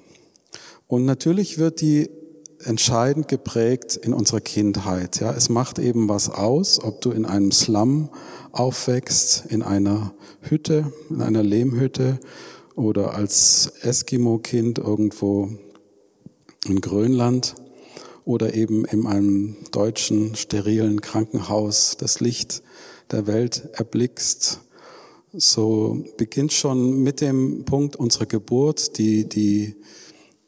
Und 0.88 1.06
natürlich 1.06 1.58
wird 1.58 1.82
die 1.82 2.10
entscheidend 2.64 3.28
geprägt 3.28 3.96
in 3.96 4.14
unserer 4.14 4.42
Kindheit. 4.42 5.20
Ja, 5.20 5.32
es 5.32 5.50
macht 5.50 5.80
eben 5.80 6.10
was 6.10 6.30
aus, 6.30 6.84
ob 6.84 7.02
du 7.02 7.12
in 7.12 7.26
einem 7.26 7.52
Slum 7.52 8.10
aufwächst, 8.52 9.46
in 9.50 9.62
einer 9.62 10.14
Hütte, 10.42 10.92
in 11.10 11.22
einer 11.22 11.44
Lehmhütte 11.44 12.20
oder 12.76 13.14
als 13.14 13.74
Eskimo-Kind 13.82 14.80
irgendwo 14.80 15.50
in 16.66 16.82
Grönland 16.82 17.56
oder 18.28 18.54
eben 18.54 18.84
in 18.84 19.08
einem 19.08 19.56
deutschen 19.72 20.36
sterilen 20.36 21.00
Krankenhaus 21.00 21.96
das 21.98 22.20
Licht 22.20 22.62
der 23.10 23.26
Welt 23.26 23.70
erblickst. 23.72 24.60
So 25.32 26.04
beginnt 26.18 26.52
schon 26.52 27.04
mit 27.04 27.22
dem 27.22 27.64
Punkt 27.64 27.96
unserer 27.96 28.26
Geburt 28.26 28.98
die, 28.98 29.30
die 29.30 29.76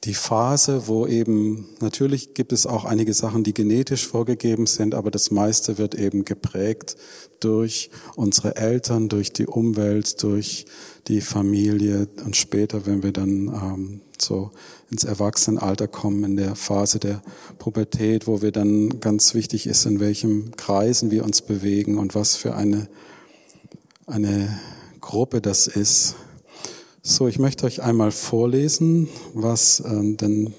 die 0.06 0.14
Phase, 0.14 0.88
wo 0.88 1.06
eben, 1.08 1.68
natürlich 1.82 2.34
gibt 2.34 2.54
es 2.54 2.66
auch 2.66 2.86
einige 2.86 3.14
Sachen, 3.14 3.44
die 3.44 3.54
genetisch 3.54 4.08
vorgegeben 4.08 4.66
sind, 4.66 4.96
aber 4.96 5.12
das 5.12 5.30
meiste 5.30 5.78
wird 5.78 5.94
eben 5.94 6.24
geprägt 6.24 6.96
durch 7.42 7.90
unsere 8.16 8.56
Eltern, 8.56 9.10
durch 9.10 9.34
die 9.34 9.46
Umwelt, 9.46 10.24
durch 10.24 10.66
die 11.10 11.20
Familie 11.20 12.08
und 12.26 12.38
später, 12.38 12.86
wenn 12.86 13.04
wir 13.04 13.12
dann 13.12 13.48
ähm, 13.48 14.02
so 14.22 14.52
ins 14.90 15.04
Erwachsenenalter 15.04 15.88
kommen, 15.88 16.24
in 16.24 16.36
der 16.36 16.56
Phase 16.56 17.00
der 17.00 17.22
Pubertät, 17.58 18.28
wo 18.28 18.42
wir 18.42 18.52
dann 18.52 19.00
ganz 19.00 19.34
wichtig 19.34 19.68
ist, 19.68 19.86
in 19.86 20.00
welchem 20.00 20.56
Kreisen 20.56 21.12
wir 21.12 21.24
uns 21.24 21.42
bewegen 21.42 21.98
und 21.98 22.16
was 22.16 22.36
für 22.36 22.56
eine, 22.56 22.88
eine 24.08 24.60
Gruppe 25.02 25.42
das 25.42 25.68
ist. 25.68 26.16
So, 27.02 27.28
ich 27.28 27.40
möchte 27.40 27.66
euch 27.66 27.82
einmal 27.82 28.12
vorlesen, 28.12 29.08
was 29.34 29.80
äh, 29.80 30.16
denn 30.16 30.54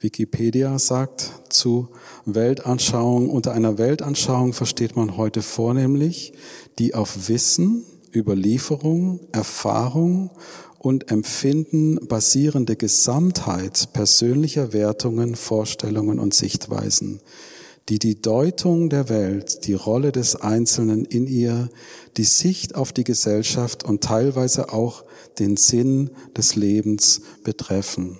Wikipedia 0.00 0.78
sagt 0.78 1.32
zu 1.50 1.88
Weltanschauung. 2.24 3.28
Unter 3.28 3.52
einer 3.52 3.76
Weltanschauung 3.76 4.52
versteht 4.52 4.96
man 4.96 5.16
heute 5.16 5.42
vornehmlich 5.42 6.32
die 6.78 6.94
auf 6.94 7.28
Wissen, 7.28 7.84
Überlieferung, 8.14 9.20
Erfahrung 9.32 10.30
und 10.80 11.10
Empfinden 11.10 11.98
basierende 12.08 12.74
Gesamtheit 12.74 13.90
persönlicher 13.92 14.72
Wertungen, 14.72 15.36
Vorstellungen 15.36 16.18
und 16.18 16.32
Sichtweisen, 16.32 17.20
die 17.90 17.98
die 17.98 18.22
Deutung 18.22 18.88
der 18.88 19.10
Welt, 19.10 19.66
die 19.66 19.74
Rolle 19.74 20.10
des 20.10 20.36
Einzelnen 20.36 21.04
in 21.04 21.26
ihr, 21.26 21.68
die 22.16 22.24
Sicht 22.24 22.76
auf 22.76 22.94
die 22.94 23.04
Gesellschaft 23.04 23.84
und 23.84 24.02
teilweise 24.02 24.72
auch 24.72 25.04
den 25.38 25.58
Sinn 25.58 26.12
des 26.34 26.56
Lebens 26.56 27.20
betreffen. 27.44 28.18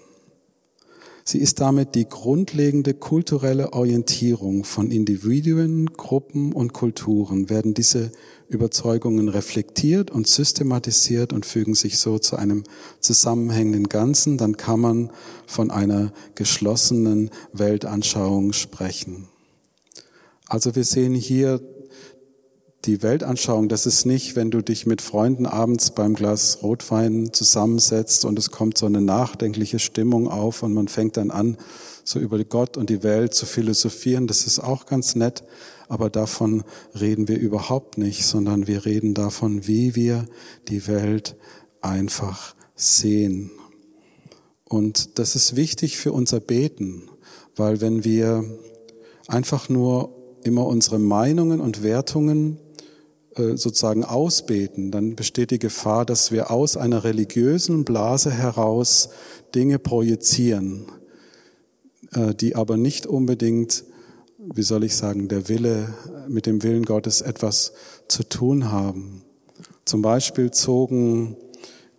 Sie 1.25 1.39
ist 1.39 1.61
damit 1.61 1.95
die 1.95 2.09
grundlegende 2.09 2.95
kulturelle 2.95 3.73
Orientierung 3.73 4.65
von 4.65 4.91
Individuen, 4.91 5.87
Gruppen 5.93 6.53
und 6.53 6.73
Kulturen, 6.73 7.51
werden 7.51 7.75
diese 7.75 8.11
Überzeugungen 8.49 9.29
reflektiert 9.29 10.11
und 10.11 10.27
systematisiert 10.27 11.33
und 11.33 11.47
fügen 11.47 11.75
sich 11.75 11.99
so 11.99 12.19
zu 12.19 12.37
einem 12.37 12.65
zusammenhängenden 13.01 13.89
Ganzen, 13.89 14.39
dann 14.39 14.57
kann 14.57 14.81
man 14.81 15.11
von 15.47 15.71
einer 15.71 16.13
geschlossenen 16.35 17.31
Weltanschauung 17.53 18.53
sprechen. 18.53 19.29
Also 20.47 20.75
wir 20.75 20.85
sehen 20.85 21.15
hier 21.15 21.61
die 22.87 23.03
Weltanschauung, 23.03 23.69
das 23.69 23.85
ist 23.85 24.07
nicht, 24.07 24.37
wenn 24.37 24.51
du 24.51 24.63
dich 24.63 24.87
mit 24.87 25.03
Freunden 25.03 25.45
abends 25.45 25.91
beim 25.91 26.15
Glas 26.15 26.63
Rotwein 26.63 27.33
zusammensetzt 27.33 28.25
und 28.25 28.39
es 28.39 28.51
kommt 28.51 28.79
so 28.79 28.87
eine 28.87 29.03
nachdenkliche 29.03 29.79
Stimmung 29.79 30.29
auf 30.29 30.63
und 30.63 30.73
man 30.73 30.89
fängt 30.89 31.19
dann 31.19 31.31
an, 31.31 31.59
so 32.05 32.19
über 32.19 32.43
Gott 32.43 32.79
und 32.79 32.89
die 32.89 33.03
Welt 33.03 33.35
zu 33.35 33.45
philosophieren. 33.45 34.27
Das 34.27 34.47
ist 34.47 34.61
auch 34.61 34.87
ganz 34.87 35.15
nett, 35.15 35.45
aber 35.89 36.09
davon 36.09 36.65
reden 36.99 37.29
wir 37.29 37.39
überhaupt 37.39 37.99
nicht, 37.99 38.25
sondern 38.25 38.67
wir 38.67 38.87
reden 38.87 39.13
davon, 39.13 39.67
wie 39.67 39.95
wir 39.95 40.25
die 40.69 40.87
Welt 40.87 41.37
einfach 41.83 42.55
sehen. 42.75 43.51
Und 44.65 45.19
das 45.19 45.37
ist 45.37 45.55
wichtig 45.55 45.99
für 45.99 46.13
unser 46.13 46.41
Beten, 46.41 47.11
weil 47.57 47.83
wenn 47.83 48.05
wir 48.05 48.45
einfach 49.27 49.69
nur 49.69 50.17
immer 50.45 50.67
unsere 50.67 50.99
Meinungen 50.99 51.61
und 51.61 51.83
Wertungen 51.83 52.59
sozusagen 53.37 54.05
ausbeten, 54.05 54.91
dann 54.91 55.15
besteht 55.15 55.51
die 55.51 55.59
Gefahr, 55.59 56.05
dass 56.05 56.33
wir 56.33 56.51
aus 56.51 56.77
einer 56.77 57.05
religiösen 57.05 57.85
Blase 57.85 58.31
heraus 58.31 59.11
Dinge 59.55 59.79
projizieren, 59.79 60.87
äh, 62.13 62.35
die 62.35 62.57
aber 62.57 62.77
nicht 62.77 63.07
unbedingt, 63.07 63.85
wie 64.39 64.63
soll 64.63 64.85
ich 64.85 64.97
sagen, 64.97 65.29
der 65.29 65.49
Wille, 65.49 65.95
mit 66.29 66.47
dem 66.47 66.63
Willen 66.63 66.85
Gottes 66.85 67.21
etwas 67.21 67.73
zu 68.09 68.25
tun 68.25 68.71
haben. 68.73 69.23
Zum 69.85 70.03
Beispiel 70.03 70.51
zogen 70.51 71.37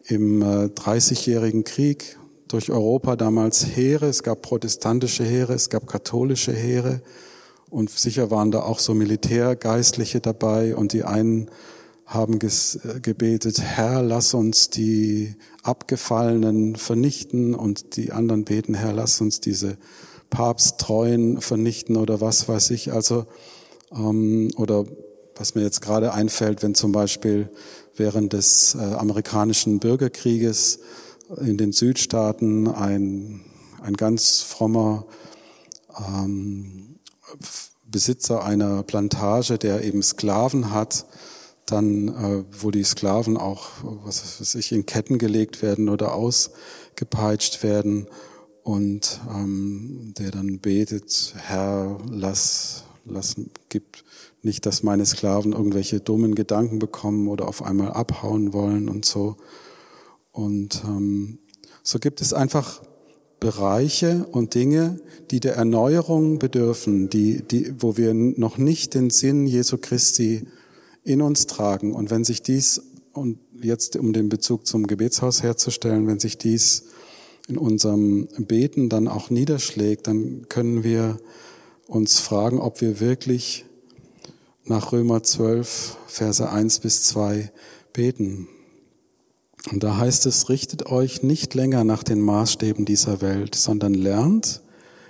im 0.05 0.43
30-jährigen 0.43 1.61
äh, 1.61 1.63
Krieg 1.63 2.17
durch 2.47 2.69
Europa 2.71 3.15
damals 3.15 3.65
Heere, 3.75 4.07
es 4.07 4.23
gab 4.23 4.41
protestantische 4.41 5.23
Heere, 5.23 5.53
es 5.53 5.69
gab 5.69 5.87
katholische 5.87 6.51
Heere, 6.51 7.01
und 7.71 7.89
sicher 7.89 8.29
waren 8.29 8.51
da 8.51 8.61
auch 8.61 8.79
so 8.79 8.93
Militärgeistliche 8.93 10.19
dabei 10.19 10.75
und 10.75 10.93
die 10.93 11.03
einen 11.03 11.49
haben 12.05 12.39
äh, 12.41 12.99
gebetet, 12.99 13.61
Herr, 13.61 14.03
lass 14.03 14.33
uns 14.33 14.69
die 14.69 15.35
Abgefallenen 15.63 16.75
vernichten 16.75 17.55
und 17.55 17.95
die 17.95 18.11
anderen 18.11 18.43
beten, 18.43 18.73
Herr, 18.73 18.91
lass 18.91 19.21
uns 19.21 19.39
diese 19.39 19.77
Papsttreuen 20.29 21.39
vernichten 21.39 21.95
oder 21.95 22.19
was 22.19 22.49
weiß 22.49 22.71
ich. 22.71 22.91
Also, 22.91 23.25
ähm, 23.93 24.49
oder 24.57 24.83
was 25.35 25.55
mir 25.55 25.61
jetzt 25.61 25.79
gerade 25.79 26.13
einfällt, 26.13 26.63
wenn 26.63 26.75
zum 26.75 26.91
Beispiel 26.91 27.49
während 27.95 28.33
des 28.33 28.75
äh, 28.75 28.79
amerikanischen 28.79 29.79
Bürgerkrieges 29.79 30.79
in 31.37 31.57
den 31.57 31.71
Südstaaten 31.71 32.67
ein, 32.67 33.41
ein 33.81 33.93
ganz 33.93 34.41
frommer 34.41 35.05
ähm, 35.97 36.90
Besitzer 37.85 38.43
einer 38.43 38.83
Plantage, 38.83 39.57
der 39.57 39.83
eben 39.83 40.01
Sklaven 40.01 40.71
hat, 40.71 41.05
dann, 41.65 42.07
äh, 42.09 42.43
wo 42.51 42.71
die 42.71 42.83
Sklaven 42.83 43.37
auch, 43.37 43.69
was 43.83 44.39
weiß 44.39 44.55
ich, 44.55 44.71
in 44.71 44.85
Ketten 44.85 45.17
gelegt 45.17 45.61
werden 45.61 45.89
oder 45.89 46.13
ausgepeitscht 46.13 47.63
werden 47.63 48.07
und 48.63 49.19
ähm, 49.29 50.13
der 50.17 50.31
dann 50.31 50.59
betet, 50.59 51.33
Herr, 51.37 51.97
lass, 52.09 52.83
lass, 53.05 53.35
gib 53.69 54.03
nicht, 54.43 54.65
dass 54.65 54.83
meine 54.83 55.05
Sklaven 55.05 55.53
irgendwelche 55.53 55.99
dummen 55.99 56.35
Gedanken 56.35 56.79
bekommen 56.79 57.27
oder 57.27 57.47
auf 57.47 57.63
einmal 57.63 57.91
abhauen 57.91 58.53
wollen 58.53 58.89
und 58.89 59.05
so. 59.05 59.37
Und 60.31 60.83
ähm, 60.85 61.39
so 61.83 61.99
gibt 61.99 62.21
es 62.21 62.33
einfach 62.33 62.81
Bereiche 63.41 64.27
und 64.31 64.53
Dinge, 64.53 65.01
die 65.31 65.39
der 65.39 65.55
Erneuerung 65.55 66.37
bedürfen, 66.37 67.09
die, 67.09 67.41
die, 67.41 67.73
wo 67.79 67.97
wir 67.97 68.13
noch 68.13 68.59
nicht 68.59 68.93
den 68.93 69.09
Sinn 69.09 69.47
Jesu 69.47 69.77
Christi 69.77 70.45
in 71.03 71.23
uns 71.23 71.47
tragen. 71.47 71.93
Und 71.93 72.11
wenn 72.11 72.23
sich 72.23 72.43
dies, 72.43 72.83
und 73.13 73.39
jetzt 73.59 73.95
um 73.95 74.13
den 74.13 74.29
Bezug 74.29 74.67
zum 74.67 74.85
Gebetshaus 74.85 75.41
herzustellen, 75.41 76.05
wenn 76.05 76.19
sich 76.19 76.37
dies 76.37 76.83
in 77.47 77.57
unserem 77.57 78.27
Beten 78.37 78.89
dann 78.89 79.07
auch 79.07 79.31
niederschlägt, 79.31 80.05
dann 80.05 80.45
können 80.47 80.83
wir 80.83 81.17
uns 81.87 82.19
fragen, 82.19 82.59
ob 82.59 82.79
wir 82.79 82.99
wirklich 82.99 83.65
nach 84.65 84.91
Römer 84.91 85.23
12, 85.23 85.97
Verse 86.05 86.47
1 86.47 86.79
bis 86.79 87.03
2 87.05 87.51
beten. 87.91 88.47
Und 89.69 89.83
da 89.83 89.97
heißt 89.97 90.25
es, 90.25 90.49
richtet 90.49 90.87
euch 90.87 91.21
nicht 91.21 91.53
länger 91.53 91.83
nach 91.83 92.03
den 92.03 92.21
Maßstäben 92.21 92.85
dieser 92.85 93.21
Welt, 93.21 93.55
sondern 93.55 93.93
lernt 93.93 94.61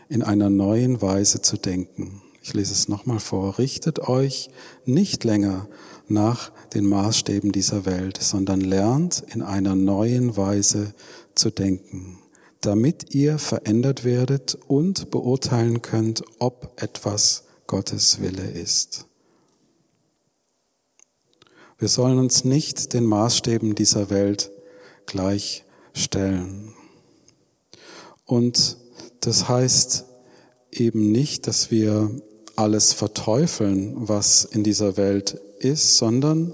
in 0.09 0.23
einer 0.23 0.49
neuen 0.49 1.01
Weise 1.01 1.41
zu 1.41 1.57
denken. 1.57 2.21
Ich 2.43 2.53
lese 2.53 2.73
es 2.73 2.89
nochmal 2.89 3.19
vor. 3.19 3.59
Richtet 3.59 3.99
euch 3.99 4.49
nicht 4.85 5.23
länger 5.23 5.67
nach 6.07 6.51
den 6.73 6.85
Maßstäben 6.85 7.51
dieser 7.51 7.85
Welt, 7.85 8.17
sondern 8.21 8.61
lernt 8.61 9.23
in 9.33 9.41
einer 9.41 9.75
neuen 9.75 10.35
Weise 10.35 10.93
zu 11.35 11.49
denken, 11.49 12.19
damit 12.59 13.15
ihr 13.15 13.37
verändert 13.39 14.03
werdet 14.03 14.57
und 14.67 15.11
beurteilen 15.11 15.81
könnt, 15.81 16.23
ob 16.39 16.81
etwas 16.81 17.43
Gottes 17.67 18.19
Wille 18.21 18.49
ist. 18.49 19.05
Wir 21.81 21.87
sollen 21.87 22.19
uns 22.19 22.45
nicht 22.45 22.93
den 22.93 23.07
Maßstäben 23.07 23.73
dieser 23.73 24.11
Welt 24.11 24.51
gleichstellen. 25.07 26.75
Und 28.23 28.77
das 29.21 29.49
heißt 29.49 30.05
eben 30.71 31.11
nicht, 31.11 31.47
dass 31.47 31.71
wir 31.71 32.11
alles 32.55 32.93
verteufeln, 32.93 33.95
was 33.95 34.45
in 34.45 34.63
dieser 34.63 34.95
Welt 34.95 35.41
ist, 35.57 35.97
sondern 35.97 36.53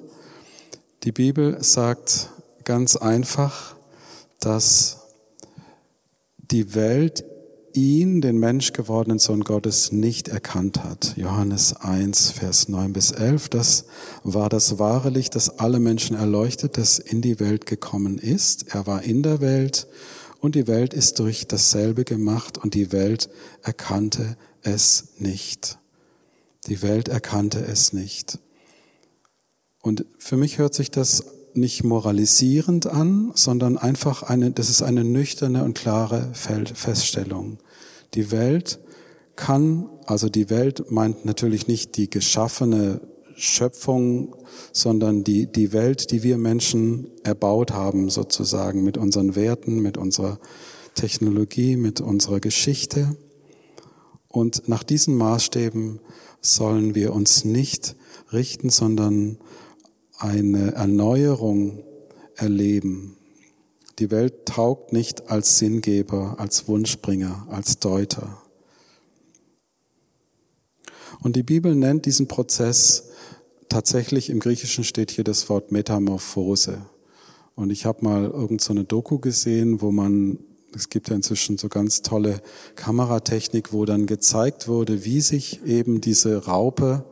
die 1.03 1.11
Bibel 1.11 1.61
sagt 1.61 2.29
ganz 2.63 2.95
einfach, 2.95 3.75
dass 4.39 5.09
die 6.37 6.73
Welt 6.73 7.25
ihn, 7.77 8.21
den 8.21 8.39
Mensch 8.39 8.73
gewordenen 8.73 9.19
Sohn 9.19 9.41
Gottes, 9.41 9.91
nicht 9.91 10.27
erkannt 10.27 10.83
hat. 10.83 11.13
Johannes 11.15 11.75
1, 11.75 12.31
Vers 12.31 12.67
9 12.67 12.91
bis 12.91 13.11
11, 13.11 13.49
das 13.49 13.85
war 14.23 14.49
das 14.49 14.79
wahre 14.79 15.09
Licht, 15.09 15.35
das 15.35 15.59
alle 15.59 15.79
Menschen 15.79 16.17
erleuchtet, 16.17 16.77
das 16.77 16.97
in 16.97 17.21
die 17.21 17.39
Welt 17.39 17.67
gekommen 17.67 18.17
ist. 18.17 18.73
Er 18.73 18.87
war 18.87 19.03
in 19.03 19.21
der 19.21 19.41
Welt 19.41 19.87
und 20.39 20.55
die 20.55 20.67
Welt 20.67 20.93
ist 20.95 21.19
durch 21.19 21.47
dasselbe 21.47 22.03
gemacht 22.03 22.57
und 22.57 22.73
die 22.73 22.91
Welt 22.91 23.29
erkannte 23.61 24.37
es 24.63 25.09
nicht. 25.19 25.77
Die 26.65 26.81
Welt 26.81 27.07
erkannte 27.09 27.59
es 27.59 27.93
nicht. 27.93 28.39
Und 29.83 30.05
für 30.17 30.35
mich 30.35 30.57
hört 30.57 30.73
sich 30.73 30.89
das 30.89 31.25
nicht 31.53 31.83
moralisierend 31.83 32.87
an, 32.87 33.31
sondern 33.35 33.77
einfach 33.77 34.23
eine, 34.23 34.51
das 34.51 34.69
ist 34.69 34.81
eine 34.81 35.03
nüchterne 35.03 35.63
und 35.63 35.77
klare 35.77 36.31
Feststellung. 36.33 37.59
Die 38.13 38.31
Welt 38.31 38.79
kann, 39.35 39.89
also 40.05 40.29
die 40.29 40.49
Welt 40.49 40.91
meint 40.91 41.25
natürlich 41.25 41.67
nicht 41.67 41.97
die 41.97 42.09
geschaffene 42.09 43.01
Schöpfung, 43.35 44.35
sondern 44.73 45.23
die, 45.23 45.45
die 45.45 45.71
Welt, 45.71 46.11
die 46.11 46.23
wir 46.23 46.37
Menschen 46.37 47.11
erbaut 47.23 47.71
haben, 47.71 48.09
sozusagen, 48.09 48.83
mit 48.83 48.97
unseren 48.97 49.35
Werten, 49.35 49.79
mit 49.79 49.97
unserer 49.97 50.39
Technologie, 50.95 51.77
mit 51.77 52.01
unserer 52.01 52.39
Geschichte. 52.39 53.15
Und 54.27 54.67
nach 54.67 54.83
diesen 54.83 55.15
Maßstäben 55.15 55.99
sollen 56.41 56.95
wir 56.95 57.13
uns 57.13 57.45
nicht 57.45 57.95
richten, 58.33 58.69
sondern 58.71 59.37
eine 60.17 60.73
Erneuerung 60.73 61.83
erleben. 62.35 63.16
Die 63.99 64.11
Welt 64.11 64.45
taugt 64.45 64.93
nicht 64.93 65.29
als 65.29 65.57
Sinngeber, 65.57 66.35
als 66.37 66.67
Wunschbringer, 66.67 67.47
als 67.49 67.79
Deuter. 67.79 68.41
Und 71.21 71.35
die 71.35 71.43
Bibel 71.43 71.73
nennt 71.73 72.05
diesen 72.05 72.27
Prozess 72.27 73.09
tatsächlich, 73.69 74.29
im 74.29 74.39
Griechischen 74.39 74.83
steht 74.83 75.09
hier 75.09 75.23
das 75.23 75.49
Wort 75.49 75.71
Metamorphose. 75.71 76.81
Und 77.55 77.71
ich 77.71 77.85
habe 77.85 78.03
mal 78.03 78.25
irgend 78.25 78.61
so 78.61 78.71
eine 78.71 78.83
Doku 78.83 79.17
gesehen, 79.17 79.81
wo 79.81 79.91
man, 79.91 80.37
es 80.75 80.89
gibt 80.89 81.09
ja 81.09 81.15
inzwischen 81.15 81.57
so 81.57 81.67
ganz 81.67 82.03
tolle 82.03 82.41
Kameratechnik, 82.75 83.73
wo 83.73 83.85
dann 83.85 84.05
gezeigt 84.05 84.67
wurde, 84.67 85.05
wie 85.05 85.21
sich 85.21 85.65
eben 85.65 86.01
diese 86.01 86.45
Raupe 86.45 87.03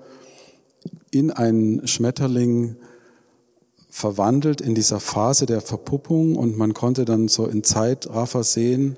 in 1.10 1.32
einen 1.32 1.88
Schmetterling 1.88 2.76
verwandelt 3.96 4.60
in 4.60 4.76
dieser 4.76 5.00
Phase 5.00 5.46
der 5.46 5.62
Verpuppung 5.62 6.36
und 6.36 6.58
man 6.58 6.74
konnte 6.74 7.06
dann 7.06 7.30
so 7.30 7.46
in 7.46 7.64
Zeitraffer 7.64 8.44
sehen, 8.44 8.98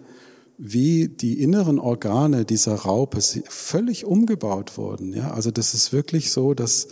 wie 0.58 1.08
die 1.08 1.40
inneren 1.40 1.78
Organe 1.78 2.46
dieser 2.46 2.74
Raupe 2.74 3.20
völlig 3.48 4.06
umgebaut 4.06 4.76
wurden. 4.76 5.14
Ja, 5.14 5.30
also 5.36 5.52
das 5.52 5.76
ist 5.76 5.94
wirklich 5.94 6.32
so, 6.32 6.56
dass 6.56 6.88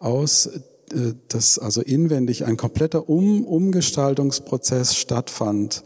aus, 0.00 0.50
äh, 0.92 1.14
dass 1.28 1.58
also 1.58 1.80
inwendig 1.80 2.44
ein 2.44 2.58
kompletter 2.58 3.08
um 3.08 3.42
Umgestaltungsprozess 3.42 4.94
stattfand 4.94 5.82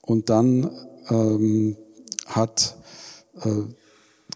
und 0.00 0.30
dann 0.30 0.70
ähm, 1.10 1.76
hat 2.26 2.76
äh, 3.40 3.64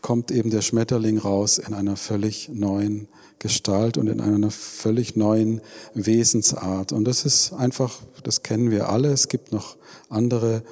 kommt 0.06 0.30
eben 0.30 0.50
der 0.50 0.62
Schmetterling 0.62 1.18
raus 1.18 1.58
in 1.58 1.74
einer 1.74 1.96
völlig 1.96 2.48
neuen 2.48 3.08
Gestalt 3.40 3.98
und 3.98 4.06
in 4.06 4.20
einer 4.20 4.52
völlig 4.52 5.16
neuen 5.16 5.60
Wesensart. 5.94 6.92
Und 6.92 7.06
das 7.06 7.24
ist 7.24 7.52
einfach, 7.52 8.02
das 8.22 8.44
kennen 8.44 8.70
wir 8.70 8.88
alle. 8.88 9.08
Es 9.08 9.26
gibt 9.26 9.50
noch 9.50 9.76
andere 10.08 10.62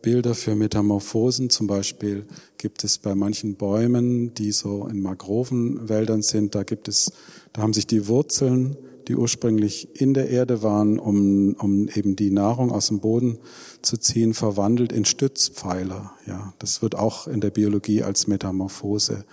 Bilder 0.00 0.36
für 0.36 0.54
Metamorphosen. 0.54 1.50
Zum 1.50 1.66
Beispiel 1.66 2.24
gibt 2.56 2.84
es 2.84 2.98
bei 2.98 3.16
manchen 3.16 3.56
Bäumen, 3.56 4.32
die 4.34 4.52
so 4.52 4.86
in 4.86 5.02
Mangrovenwäldern 5.02 6.22
sind, 6.22 6.54
da 6.54 6.62
gibt 6.62 6.86
es, 6.86 7.10
da 7.52 7.62
haben 7.62 7.72
sich 7.72 7.88
die 7.88 8.06
Wurzeln, 8.06 8.76
die 9.08 9.16
ursprünglich 9.16 10.00
in 10.00 10.14
der 10.14 10.30
Erde 10.30 10.62
waren, 10.62 10.98
um, 10.98 11.54
um 11.54 11.88
eben 11.88 12.16
die 12.16 12.30
Nahrung 12.30 12.70
aus 12.72 12.88
dem 12.88 13.00
Boden 13.00 13.38
zu 13.82 13.96
ziehen, 13.96 14.34
verwandelt 14.34 14.92
in 14.92 15.04
Stützpfeiler. 15.04 16.12
Ja, 16.26 16.54
das 16.58 16.82
wird 16.82 16.94
auch 16.94 17.26
in 17.26 17.40
der 17.40 17.50
Biologie 17.50 18.02
als 18.02 18.26
Metamorphose 18.26 19.24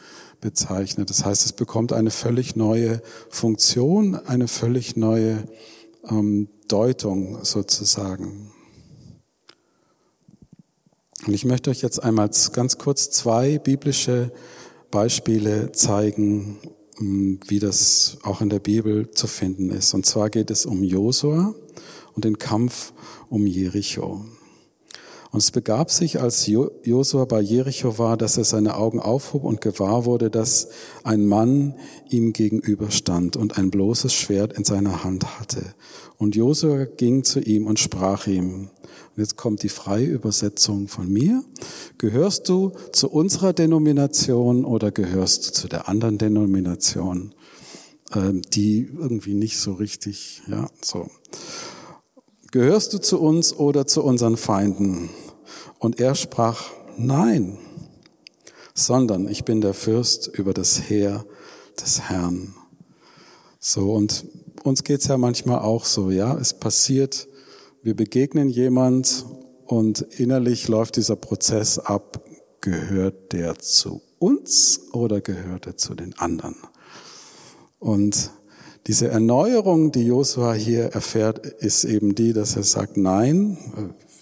bezeichnet. 0.41 1.09
Das 1.09 1.23
heißt, 1.23 1.45
es 1.45 1.53
bekommt 1.53 1.93
eine 1.93 2.11
völlig 2.11 2.55
neue 2.55 3.01
Funktion, 3.29 4.15
eine 4.15 4.47
völlig 4.47 4.95
neue 4.95 5.43
ähm, 6.09 6.49
Deutung 6.67 7.43
sozusagen. 7.43 8.51
Und 11.27 11.33
ich 11.33 11.45
möchte 11.45 11.69
euch 11.69 11.81
jetzt 11.81 12.01
einmal 12.01 12.29
ganz 12.53 12.77
kurz 12.77 13.11
zwei 13.11 13.59
biblische 13.59 14.31
Beispiele 14.89 15.71
zeigen, 15.71 16.57
wie 17.01 17.59
das 17.59 18.17
auch 18.23 18.41
in 18.41 18.49
der 18.49 18.59
Bibel 18.59 19.09
zu 19.11 19.27
finden 19.27 19.69
ist. 19.71 19.93
Und 19.93 20.05
zwar 20.05 20.29
geht 20.29 20.51
es 20.51 20.65
um 20.65 20.83
Josua 20.83 21.53
und 22.13 22.25
den 22.25 22.37
Kampf 22.37 22.93
um 23.29 23.45
Jericho. 23.45 24.25
Und 25.31 25.39
es 25.39 25.51
begab 25.51 25.89
sich, 25.89 26.19
als 26.19 26.45
Josua 26.45 27.23
bei 27.23 27.39
Jericho 27.39 27.97
war, 27.97 28.17
dass 28.17 28.37
er 28.37 28.43
seine 28.43 28.75
Augen 28.75 28.99
aufhob 28.99 29.45
und 29.45 29.61
gewahr 29.61 30.03
wurde, 30.03 30.29
dass 30.29 30.67
ein 31.03 31.25
Mann 31.25 31.75
ihm 32.09 32.33
gegenüberstand 32.33 33.37
und 33.37 33.57
ein 33.57 33.71
bloßes 33.71 34.13
Schwert 34.13 34.51
in 34.51 34.65
seiner 34.65 35.05
Hand 35.05 35.39
hatte. 35.39 35.73
Und 36.17 36.35
Josua 36.35 36.83
ging 36.83 37.23
zu 37.23 37.39
ihm 37.39 37.65
und 37.65 37.79
sprach 37.79 38.27
ihm, 38.27 38.69
und 39.15 39.17
jetzt 39.17 39.37
kommt 39.37 39.63
die 39.63 39.69
freie 39.69 40.05
Übersetzung 40.05 40.89
von 40.89 41.09
mir, 41.09 41.43
gehörst 41.97 42.49
du 42.49 42.73
zu 42.91 43.09
unserer 43.09 43.53
Denomination 43.53 44.65
oder 44.65 44.91
gehörst 44.91 45.47
du 45.47 45.53
zu 45.53 45.67
der 45.69 45.87
anderen 45.87 46.17
Denomination, 46.17 47.33
ähm, 48.13 48.41
die 48.41 48.89
irgendwie 48.99 49.33
nicht 49.33 49.59
so 49.59 49.73
richtig, 49.73 50.41
ja, 50.47 50.67
so. 50.81 51.09
Gehörst 52.51 52.91
du 52.91 52.97
zu 52.97 53.21
uns 53.21 53.53
oder 53.53 53.87
zu 53.87 54.03
unseren 54.03 54.35
Feinden? 54.35 55.09
Und 55.79 56.01
er 56.01 56.15
sprach, 56.15 56.65
nein, 56.97 57.57
sondern 58.73 59.29
ich 59.29 59.45
bin 59.45 59.61
der 59.61 59.73
Fürst 59.73 60.27
über 60.27 60.53
das 60.53 60.89
Heer 60.89 61.25
des 61.79 62.01
Herrn. 62.01 62.53
So, 63.57 63.93
und 63.93 64.25
uns 64.63 64.83
geht's 64.83 65.07
ja 65.07 65.17
manchmal 65.17 65.59
auch 65.59 65.85
so, 65.85 66.11
ja. 66.11 66.37
Es 66.37 66.53
passiert, 66.53 67.29
wir 67.83 67.95
begegnen 67.95 68.49
jemand 68.49 69.25
und 69.65 70.01
innerlich 70.01 70.67
läuft 70.67 70.97
dieser 70.97 71.15
Prozess 71.15 71.79
ab, 71.79 72.21
gehört 72.59 73.31
der 73.31 73.59
zu 73.59 74.01
uns 74.19 74.81
oder 74.91 75.21
gehört 75.21 75.67
er 75.67 75.77
zu 75.77 75.95
den 75.95 76.19
anderen? 76.19 76.57
Und 77.79 78.31
diese 78.87 79.09
Erneuerung, 79.09 79.91
die 79.91 80.05
Josua 80.07 80.53
hier 80.53 80.85
erfährt, 80.85 81.45
ist 81.45 81.83
eben 81.83 82.15
die, 82.15 82.33
dass 82.33 82.55
er 82.55 82.63
sagt, 82.63 82.97
nein, 82.97 83.57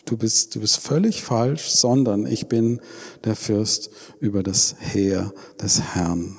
du 0.05 0.17
bist, 0.17 0.55
du 0.55 0.59
bist 0.59 0.77
völlig 0.79 1.23
falsch, 1.23 1.69
sondern 1.69 2.25
ich 2.25 2.47
bin 2.47 2.81
der 3.23 3.35
Fürst 3.35 3.89
über 4.19 4.43
das 4.43 4.75
Heer 4.79 5.33
des 5.61 5.81
Herrn. 5.81 6.37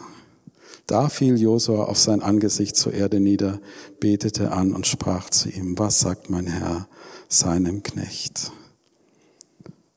Da 0.86 1.08
fiel 1.08 1.40
Josua 1.40 1.84
auf 1.84 1.98
sein 1.98 2.20
Angesicht 2.20 2.76
zur 2.76 2.92
Erde 2.92 3.20
nieder, 3.20 3.60
betete 4.00 4.50
an 4.50 4.74
und 4.74 4.86
sprach 4.86 5.30
zu 5.30 5.48
ihm, 5.48 5.78
was 5.78 6.00
sagt 6.00 6.30
mein 6.30 6.48
Herr 6.48 6.88
seinem 7.28 7.82
Knecht? 7.82 8.50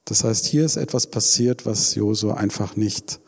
Das 0.05 0.23
heißt, 0.23 0.45
hier 0.45 0.65
ist 0.65 0.75
etwas 0.75 1.07
passiert, 1.07 1.65
was 1.65 1.95
Josua 1.95 2.35
einfach 2.35 2.75
nicht 2.75 3.19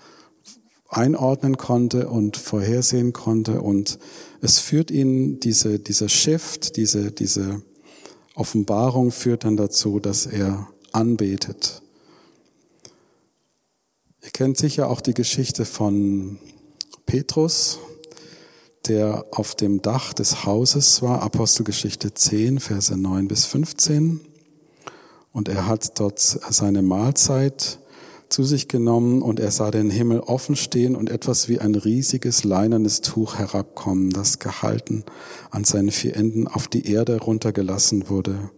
einordnen 0.96 1.58
konnte 1.58 2.08
und 2.10 2.38
vorhersehen 2.38 3.12
konnte 3.12 3.62
und 3.62 4.00
es 4.42 4.60
führt 4.60 4.92
ihn, 4.92 5.40
diese, 5.40 5.80
dieser 5.80 6.08
Shift, 6.08 6.78
diese, 6.78 7.12
diese 7.12 7.62
Offenbarung 8.34 9.12
führt 9.12 9.44
dann 9.44 9.58
dazu, 9.58 10.00
dass 10.00 10.26
er 10.26 10.70
anbetet. 10.92 11.82
Ihr 14.24 14.32
kennt 14.32 14.58
sicher 14.58 14.90
auch 14.90 15.02
die 15.02 15.14
Geschichte 15.14 15.66
von 15.66 16.40
Petrus, 17.06 17.80
der 18.88 19.26
auf 19.32 19.56
dem 19.56 19.82
Dach 19.82 20.14
des 20.14 20.46
Hauses 20.46 21.02
war, 21.02 21.22
Apostelgeschichte 21.22 22.14
10, 22.14 22.60
Verse 22.60 22.96
9 22.96 23.28
bis 23.28 23.46
15. 23.46 24.22
Und 25.32 25.50
er 25.50 25.68
hat 25.68 26.00
dort 26.00 26.20
seine 26.20 26.82
Mahlzeit 26.82 27.80
zu 28.36 28.44
sich 28.44 28.68
genommen 28.68 29.22
und 29.22 29.40
er 29.40 29.50
sah 29.50 29.72
den 29.72 29.90
Himmel 29.90 30.20
offen 30.20 30.58
stehen 30.58 30.98
und 30.98 31.10
etwas 31.10 31.48
wie 31.48 31.60
ein 31.60 31.74
riesiges 31.74 32.44
leinernes 32.44 33.00
Tuch 33.00 33.36
herabkommen, 33.36 34.10
das 34.10 34.40
gehalten 34.40 35.06
an 35.52 35.64
seinen 35.64 35.90
vier 35.90 36.18
Enden 36.18 36.46
auf 36.46 36.68
die 36.68 36.92
Erde 36.92 37.22
runtergelassen 37.22 38.10
wurde. 38.10 38.50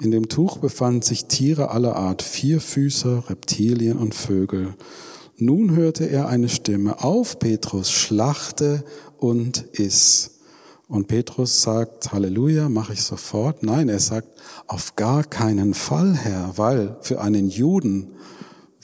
In 0.00 0.12
dem 0.12 0.28
Tuch 0.28 0.58
befanden 0.58 1.02
sich 1.02 1.24
Tiere 1.24 1.72
aller 1.72 1.96
Art, 1.96 2.22
vier 2.22 2.60
Füße, 2.60 3.24
Reptilien 3.28 3.98
und 3.98 4.14
Vögel. 4.14 4.76
Nun 5.36 5.74
hörte 5.74 6.08
er 6.08 6.28
eine 6.28 6.48
Stimme, 6.48 7.02
auf 7.02 7.40
Petrus, 7.40 7.90
schlachte 7.90 8.84
und 9.16 9.64
iss. 9.72 10.38
Und 10.86 11.08
Petrus 11.08 11.60
sagt, 11.60 12.12
Halleluja, 12.12 12.68
mache 12.68 12.92
ich 12.92 13.02
sofort. 13.02 13.64
Nein, 13.64 13.88
er 13.88 13.98
sagt, 13.98 14.28
auf 14.68 14.94
gar 14.94 15.24
keinen 15.24 15.74
Fall, 15.74 16.14
Herr, 16.14 16.52
weil 16.54 16.96
für 17.00 17.20
einen 17.20 17.50
Juden 17.50 18.12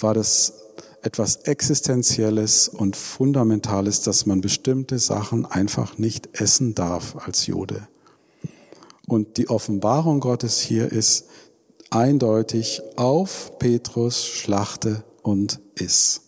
war 0.05 0.13
das 0.13 0.53
etwas 1.01 1.37
Existenzielles 1.37 2.69
und 2.69 2.95
Fundamentales, 2.95 4.03
dass 4.03 4.27
man 4.27 4.43
bestimmte 4.43 4.99
Sachen 4.99 5.47
einfach 5.47 5.97
nicht 5.97 6.39
essen 6.39 6.75
darf 6.75 7.17
als 7.27 7.47
Jude. 7.47 7.89
Und 9.07 9.39
die 9.39 9.49
Offenbarung 9.49 10.21
Gottes 10.21 10.61
hier 10.61 10.93
ist 10.93 11.25
eindeutig 11.89 12.83
auf 12.97 13.59
Petrus 13.59 14.27
schlachte 14.27 15.05
und 15.23 15.59
iss. 15.75 16.21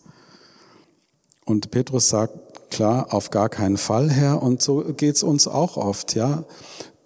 Und 1.45 1.69
Petrus 1.69 2.09
sagt, 2.09 2.71
klar, 2.71 3.13
auf 3.13 3.29
gar 3.29 3.49
keinen 3.49 3.77
Fall, 3.77 4.09
Herr. 4.09 4.41
Und 4.41 4.63
so 4.63 4.83
geht's 4.95 5.21
uns 5.21 5.47
auch 5.47 5.77
oft, 5.77 6.15
ja. 6.15 6.45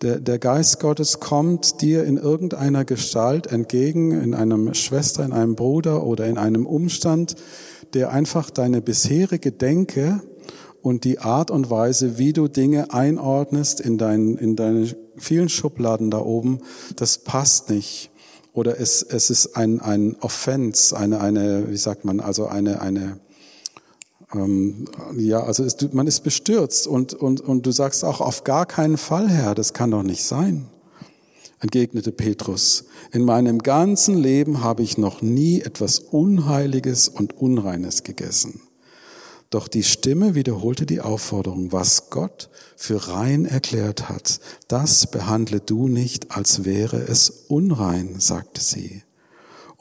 Der, 0.02 0.20
der 0.20 0.40
Geist 0.40 0.80
Gottes 0.80 1.20
kommt 1.20 1.82
dir 1.82 2.04
in 2.06 2.18
irgendeiner 2.18 2.86
Gestalt 2.86 3.48
entgegen, 3.48 4.12
in 4.12 4.34
einem 4.34 4.74
Schwester, 4.74 5.24
in 5.24 5.32
einem 5.32 5.56
Bruder 5.56 6.04
oder 6.04 6.26
in 6.26 6.40
einem 6.40 6.66
Umstand, 6.66 7.36
der 7.94 8.12
einfach 8.12 8.50
deine 8.50 8.82
bisherige 8.82 9.52
Denke 9.52 10.22
und 10.82 11.04
die 11.04 11.20
Art 11.20 11.52
und 11.52 11.70
Weise, 11.70 12.18
wie 12.18 12.34
du 12.34 12.48
Dinge 12.48 12.92
einordnest 12.94 13.80
in, 13.80 14.00
dein, 14.00 14.38
in 14.38 14.56
deine 14.56 14.88
vielen 15.18 15.50
Schubladen 15.50 16.10
da 16.10 16.20
oben, 16.20 16.60
das 16.96 17.20
passt 17.20 17.70
nicht. 17.70 18.10
Oder 18.54 18.80
es, 18.80 19.04
es 19.04 19.30
ist 19.30 19.56
ein, 19.56 19.80
ein 19.80 20.18
Offense, 20.20 20.98
eine, 20.98 21.22
eine, 21.22 21.70
wie 21.70 21.78
sagt 21.78 22.06
man, 22.06 22.20
also 22.20 22.48
eine, 22.48 22.82
eine, 22.82 23.20
ähm, 24.36 24.86
ja, 25.18 25.44
also 25.44 25.64
es, 25.64 25.78
man 25.92 26.08
ist 26.08 26.22
bestürzt 26.22 26.88
und, 26.88 27.14
und, 27.14 27.42
und 27.42 27.66
du 27.66 27.72
sagst 27.72 28.04
auch 28.04 28.22
auf 28.22 28.44
gar 28.44 28.66
keinen 28.66 28.98
Fall, 28.98 29.30
Herr, 29.30 29.56
das 29.56 29.74
kann 29.74 29.92
doch 29.92 30.04
nicht 30.04 30.24
sein. 30.24 30.68
Entgegnete 31.60 32.12
Petrus, 32.12 32.86
in 33.12 33.24
meinem 33.24 33.60
ganzen 33.60 34.18
Leben 34.18 34.64
habe 34.64 34.82
ich 34.82 34.98
noch 34.98 35.22
nie 35.22 35.62
etwas 35.62 36.00
Unheiliges 36.00 37.08
und 37.08 37.38
Unreines 37.38 38.04
gegessen. 38.04 38.62
Doch 39.52 39.68
die 39.68 39.84
Stimme 39.84 40.34
wiederholte 40.34 40.86
die 40.86 41.02
Aufforderung, 41.02 41.72
was 41.72 42.10
Gott 42.10 42.50
für 42.78 43.10
rein 43.10 43.46
erklärt 43.46 44.10
hat, 44.10 44.40
das 44.70 45.06
behandle 45.12 45.60
du 45.60 45.88
nicht, 45.88 46.32
als 46.32 46.64
wäre 46.64 46.98
es 46.98 47.46
unrein, 47.50 48.16
sagte 48.20 48.62
sie. 48.62 49.04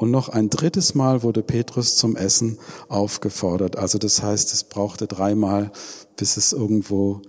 Und 0.01 0.11
noch 0.11 0.31
ein 0.31 0.49
drittes 0.49 0.95
Mal 0.95 1.23
wurde 1.23 1.43
Petrus 1.43 1.95
zum 1.95 2.17
Essen 2.17 2.59
aufgefordert. 2.89 3.77
Also 3.77 3.99
das 3.99 4.23
heißt, 4.23 4.51
es 4.55 4.65
brauchte 4.65 5.07
dreimal, 5.07 5.73
bis 6.17 6.39
es 6.39 6.55
irgendwo 6.55 7.21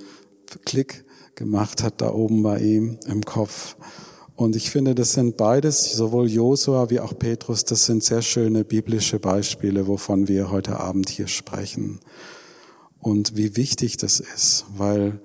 Klick 0.63 1.03
gemacht 1.35 1.83
hat 1.83 1.99
da 1.99 2.13
oben 2.13 2.43
bei 2.43 2.59
ihm 2.59 2.97
im 3.07 3.25
Kopf. 3.25 3.75
Und 4.37 4.55
ich 4.55 4.71
finde, 4.71 4.95
das 4.95 5.11
sind 5.11 5.35
beides, 5.35 5.91
sowohl 5.91 6.29
Josua 6.29 6.89
wie 6.89 7.01
auch 7.01 7.19
Petrus, 7.19 7.65
das 7.65 7.85
sind 7.87 8.05
sehr 8.05 8.21
schöne 8.21 8.63
biblische 8.63 9.19
Beispiele, 9.19 9.85
wovon 9.87 10.29
wir 10.29 10.49
heute 10.49 10.79
Abend 10.79 11.09
hier 11.09 11.27
sprechen. 11.27 11.99
Und 12.99 13.35
wie 13.35 13.57
wichtig 13.57 13.97
das 13.97 14.21
ist, 14.21 14.63
weil 14.77 15.19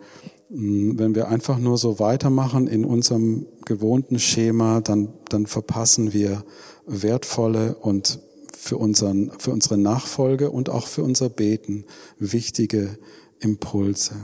hm, 0.51 0.99
wenn 0.99 1.15
wir 1.15 1.29
einfach 1.29 1.59
nur 1.59 1.79
so 1.79 2.01
weitermachen 2.01 2.67
in 2.67 2.85
unserem 2.85 3.47
gewohnten 3.65 4.19
Schema, 4.19 4.81
dann, 4.81 5.13
dann 5.29 5.47
verpassen 5.47 6.13
wir 6.13 6.45
wertvolle 6.87 7.75
und 7.75 8.21
für, 8.57 8.79
unseren, 8.79 9.31
für 9.39 9.51
unsere 9.51 9.77
Nachfolge 9.79 10.51
und 10.51 10.69
auch 10.71 10.87
für 10.87 11.03
unser 11.03 11.29
Beten 11.29 11.85
wichtige 12.19 12.99
Impulse. 13.41 14.15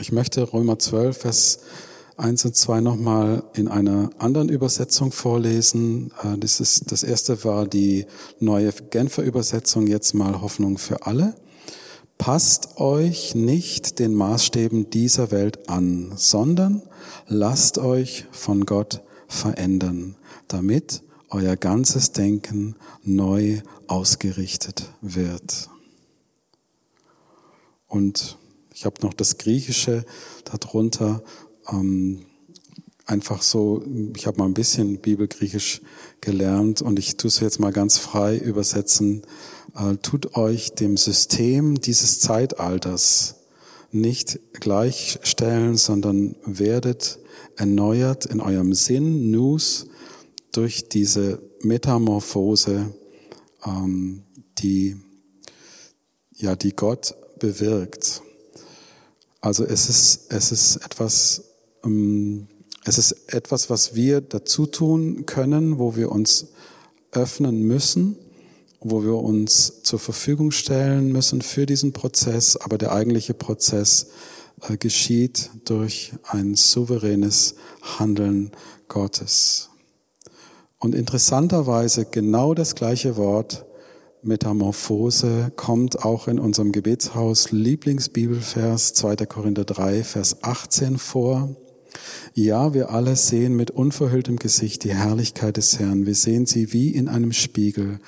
Ich 0.00 0.12
möchte 0.12 0.52
Römer 0.52 0.78
12, 0.78 1.16
Vers 1.16 1.58
1 2.18 2.44
und 2.44 2.56
2 2.56 2.80
nochmal 2.80 3.44
in 3.54 3.68
einer 3.68 4.10
anderen 4.18 4.48
Übersetzung 4.48 5.12
vorlesen. 5.12 6.12
Äh, 6.22 6.38
das, 6.38 6.60
ist, 6.60 6.90
das 6.92 7.02
erste 7.02 7.44
war 7.44 7.66
die 7.66 8.06
neue 8.38 8.72
Genfer 8.90 9.22
Übersetzung, 9.22 9.86
jetzt 9.86 10.14
mal 10.14 10.40
Hoffnung 10.40 10.78
für 10.78 11.06
alle. 11.06 11.34
Passt 12.18 12.78
euch 12.78 13.36
nicht 13.36 14.00
den 14.00 14.14
Maßstäben 14.14 14.90
dieser 14.90 15.30
Welt 15.30 15.68
an, 15.68 16.12
sondern 16.16 16.82
lasst 17.28 17.78
euch 17.78 18.26
von 18.32 18.66
Gott 18.66 19.02
verändern 19.28 20.16
damit 20.48 21.02
euer 21.30 21.56
ganzes 21.56 22.12
Denken 22.12 22.74
neu 23.02 23.60
ausgerichtet 23.86 24.90
wird. 25.00 25.68
Und 27.86 28.38
ich 28.74 28.84
habe 28.84 29.00
noch 29.02 29.14
das 29.14 29.38
Griechische 29.38 30.04
darunter. 30.44 31.22
Ähm, 31.70 32.26
einfach 33.06 33.42
so, 33.42 33.82
ich 34.14 34.26
habe 34.26 34.38
mal 34.38 34.44
ein 34.44 34.54
bisschen 34.54 34.98
Bibelgriechisch 34.98 35.80
gelernt 36.20 36.82
und 36.82 36.98
ich 36.98 37.16
tue 37.16 37.28
es 37.28 37.40
jetzt 37.40 37.60
mal 37.60 37.72
ganz 37.72 37.98
frei 37.98 38.36
übersetzen. 38.36 39.22
Äh, 39.74 39.96
tut 39.96 40.36
euch 40.36 40.74
dem 40.74 40.96
System 40.96 41.80
dieses 41.80 42.20
Zeitalters 42.20 43.36
nicht 43.90 44.38
gleichstellen, 44.52 45.76
sondern 45.76 46.36
werdet 46.44 47.18
erneuert 47.56 48.26
in 48.26 48.40
eurem 48.40 48.72
Sinn, 48.72 49.30
Nus, 49.30 49.86
durch 50.52 50.88
diese 50.88 51.40
Metamorphose, 51.62 52.94
ähm, 53.64 54.22
die, 54.58 54.96
ja, 56.34 56.56
die 56.56 56.74
Gott 56.74 57.14
bewirkt. 57.38 58.22
Also 59.40 59.64
es 59.64 59.88
ist, 59.88 60.32
es 60.32 60.52
ist 60.52 60.76
etwas, 60.76 61.44
ähm, 61.84 62.48
es 62.84 62.98
ist 62.98 63.12
etwas, 63.32 63.70
was 63.70 63.94
wir 63.94 64.20
dazu 64.20 64.66
tun 64.66 65.26
können, 65.26 65.78
wo 65.78 65.96
wir 65.96 66.10
uns 66.10 66.48
öffnen 67.12 67.62
müssen, 67.62 68.16
wo 68.80 69.02
wir 69.02 69.14
uns 69.14 69.82
zur 69.82 69.98
Verfügung 69.98 70.50
stellen 70.50 71.12
müssen 71.12 71.42
für 71.42 71.66
diesen 71.66 71.92
Prozess. 71.92 72.56
Aber 72.56 72.78
der 72.78 72.92
eigentliche 72.92 73.34
Prozess 73.34 74.08
geschieht 74.78 75.50
durch 75.64 76.12
ein 76.26 76.54
souveränes 76.54 77.54
Handeln 77.98 78.52
Gottes. 78.88 79.70
Und 80.78 80.94
interessanterweise 80.94 82.04
genau 82.04 82.54
das 82.54 82.74
gleiche 82.74 83.16
Wort 83.16 83.66
Metamorphose 84.22 85.52
kommt 85.56 86.04
auch 86.04 86.28
in 86.28 86.38
unserem 86.38 86.72
Gebetshaus 86.72 87.52
Lieblingsbibelvers 87.52 88.94
2. 88.94 89.16
Korinther 89.26 89.64
3, 89.64 90.02
Vers 90.02 90.42
18 90.42 90.98
vor. 90.98 91.56
Ja, 92.34 92.74
wir 92.74 92.90
alle 92.90 93.16
sehen 93.16 93.54
mit 93.54 93.70
unverhülltem 93.70 94.36
Gesicht 94.36 94.84
die 94.84 94.94
Herrlichkeit 94.94 95.56
des 95.56 95.78
Herrn. 95.78 96.06
Wir 96.06 96.14
sehen 96.14 96.46
sie 96.46 96.72
wie 96.72 96.90
in 96.90 97.08
einem 97.08 97.32
Spiegel. 97.32 98.00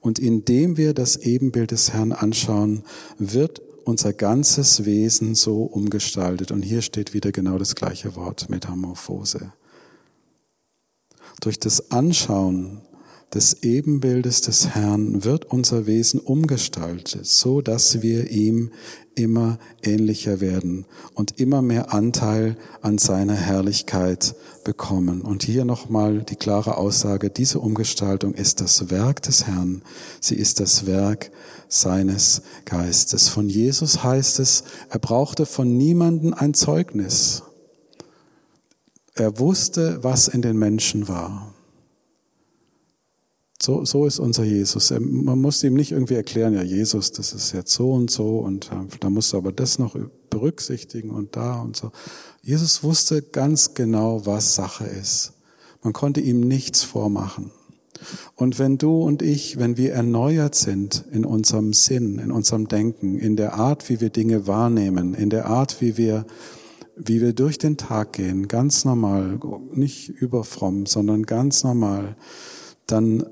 Und 0.00 0.18
indem 0.18 0.76
wir 0.76 0.92
das 0.92 1.16
Ebenbild 1.16 1.70
des 1.70 1.92
Herrn 1.92 2.12
anschauen, 2.12 2.84
wird 3.18 3.62
unser 3.84 4.12
ganzes 4.12 4.84
Wesen 4.84 5.34
so 5.34 5.62
umgestaltet. 5.62 6.50
Und 6.50 6.62
hier 6.62 6.82
steht 6.82 7.14
wieder 7.14 7.32
genau 7.32 7.58
das 7.58 7.74
gleiche 7.74 8.16
Wort, 8.16 8.48
Metamorphose. 8.50 9.52
Durch 11.40 11.58
das 11.58 11.90
Anschauen 11.90 12.82
des 13.34 13.64
Ebenbildes 13.64 14.42
des 14.42 14.68
Herrn 14.68 15.24
wird 15.24 15.46
unser 15.46 15.86
Wesen 15.86 16.20
umgestaltet, 16.20 17.26
so 17.26 17.60
dass 17.60 18.00
wir 18.00 18.30
ihm 18.30 18.70
immer 19.16 19.58
ähnlicher 19.82 20.40
werden 20.40 20.86
und 21.14 21.38
immer 21.40 21.60
mehr 21.60 21.92
Anteil 21.92 22.56
an 22.80 22.98
seiner 22.98 23.34
Herrlichkeit 23.34 24.34
bekommen. 24.62 25.20
Und 25.20 25.42
hier 25.42 25.64
nochmal 25.64 26.22
die 26.22 26.36
klare 26.36 26.76
Aussage, 26.76 27.30
diese 27.30 27.58
Umgestaltung 27.58 28.34
ist 28.34 28.60
das 28.60 28.90
Werk 28.90 29.22
des 29.22 29.46
Herrn. 29.46 29.82
Sie 30.20 30.36
ist 30.36 30.60
das 30.60 30.86
Werk 30.86 31.30
seines 31.68 32.42
Geistes. 32.64 33.28
Von 33.28 33.48
Jesus 33.48 34.02
heißt 34.02 34.40
es, 34.40 34.64
er 34.90 34.98
brauchte 34.98 35.46
von 35.46 35.76
niemanden 35.76 36.34
ein 36.34 36.54
Zeugnis. 36.54 37.42
Er 39.14 39.38
wusste, 39.38 40.02
was 40.02 40.28
in 40.28 40.42
den 40.42 40.56
Menschen 40.56 41.08
war. 41.08 41.54
So, 43.64 43.84
so 43.84 44.04
ist 44.04 44.18
unser 44.18 44.44
Jesus. 44.44 44.92
Man 44.98 45.40
muss 45.40 45.62
ihm 45.64 45.74
nicht 45.74 45.92
irgendwie 45.92 46.14
erklären, 46.14 46.52
ja, 46.52 46.62
Jesus, 46.62 47.12
das 47.12 47.32
ist 47.32 47.52
jetzt 47.52 47.72
so 47.72 47.92
und 47.92 48.10
so 48.10 48.40
und 48.40 48.70
äh, 48.70 48.98
da 49.00 49.08
musst 49.08 49.32
du 49.32 49.38
aber 49.38 49.52
das 49.52 49.78
noch 49.78 49.96
berücksichtigen 50.28 51.10
und 51.10 51.36
da 51.36 51.62
und 51.62 51.74
so. 51.74 51.90
Jesus 52.42 52.82
wusste 52.82 53.22
ganz 53.22 53.72
genau, 53.72 54.26
was 54.26 54.54
Sache 54.54 54.84
ist. 54.84 55.32
Man 55.82 55.94
konnte 55.94 56.20
ihm 56.20 56.40
nichts 56.40 56.82
vormachen. 56.82 57.52
Und 58.34 58.58
wenn 58.58 58.78
du 58.78 59.02
und 59.02 59.22
ich, 59.22 59.58
wenn 59.58 59.76
wir 59.76 59.92
erneuert 59.92 60.54
sind 60.54 61.04
in 61.12 61.24
unserem 61.24 61.72
Sinn, 61.72 62.18
in 62.18 62.30
unserem 62.30 62.68
Denken, 62.68 63.18
in 63.18 63.36
der 63.36 63.54
Art, 63.54 63.88
wie 63.88 64.00
wir 64.00 64.10
Dinge 64.10 64.46
wahrnehmen, 64.46 65.14
in 65.14 65.30
der 65.30 65.46
Art, 65.46 65.80
wie 65.80 65.96
wir, 65.96 66.26
wie 66.96 67.20
wir 67.20 67.32
durch 67.32 67.58
den 67.58 67.76
Tag 67.76 68.14
gehen, 68.14 68.48
ganz 68.48 68.84
normal, 68.84 69.38
nicht 69.72 70.08
überfromm, 70.08 70.86
sondern 70.86 71.24
ganz 71.24 71.64
normal, 71.64 72.16
dann 72.86 73.24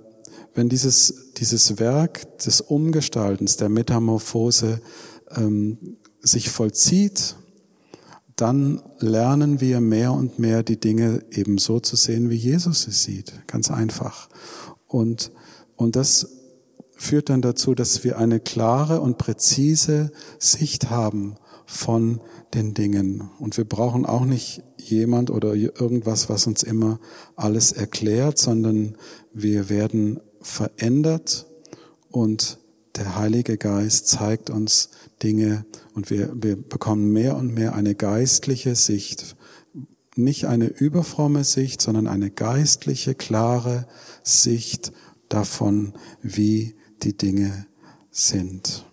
wenn 0.54 0.68
dieses, 0.68 1.32
dieses 1.38 1.78
Werk 1.78 2.38
des 2.38 2.60
Umgestaltens, 2.60 3.56
der 3.56 3.68
Metamorphose 3.68 4.80
ähm, 5.34 5.96
sich 6.20 6.50
vollzieht, 6.50 7.36
dann 8.42 8.82
lernen 8.98 9.60
wir 9.60 9.80
mehr 9.80 10.12
und 10.12 10.40
mehr 10.40 10.64
die 10.64 10.80
Dinge 10.80 11.24
eben 11.30 11.58
so 11.58 11.78
zu 11.78 11.94
sehen, 11.94 12.28
wie 12.28 12.34
Jesus 12.34 12.88
es 12.88 13.04
sieht. 13.04 13.32
Ganz 13.46 13.70
einfach. 13.70 14.28
Und, 14.88 15.30
und 15.76 15.94
das 15.94 16.26
führt 16.96 17.28
dann 17.28 17.40
dazu, 17.40 17.76
dass 17.76 18.02
wir 18.02 18.18
eine 18.18 18.40
klare 18.40 19.00
und 19.00 19.16
präzise 19.16 20.10
Sicht 20.40 20.90
haben 20.90 21.36
von 21.66 22.20
den 22.52 22.74
Dingen. 22.74 23.30
Und 23.38 23.56
wir 23.56 23.64
brauchen 23.64 24.04
auch 24.04 24.24
nicht 24.24 24.64
jemand 24.76 25.30
oder 25.30 25.54
irgendwas, 25.54 26.28
was 26.28 26.48
uns 26.48 26.64
immer 26.64 26.98
alles 27.36 27.70
erklärt, 27.70 28.38
sondern 28.38 28.96
wir 29.32 29.68
werden 29.68 30.18
verändert 30.40 31.46
und 32.10 32.58
der 32.96 33.16
Heilige 33.16 33.56
Geist 33.56 34.08
zeigt 34.08 34.50
uns 34.50 34.90
Dinge 35.22 35.64
und 35.94 36.10
wir, 36.10 36.32
wir 36.34 36.56
bekommen 36.56 37.12
mehr 37.12 37.36
und 37.36 37.54
mehr 37.54 37.74
eine 37.74 37.94
geistliche 37.94 38.74
Sicht. 38.74 39.36
Nicht 40.14 40.46
eine 40.46 40.66
überfromme 40.66 41.44
Sicht, 41.44 41.80
sondern 41.80 42.06
eine 42.06 42.30
geistliche, 42.30 43.14
klare 43.14 43.86
Sicht 44.22 44.92
davon, 45.28 45.94
wie 46.20 46.74
die 47.02 47.16
Dinge 47.16 47.66
sind. 48.10 48.84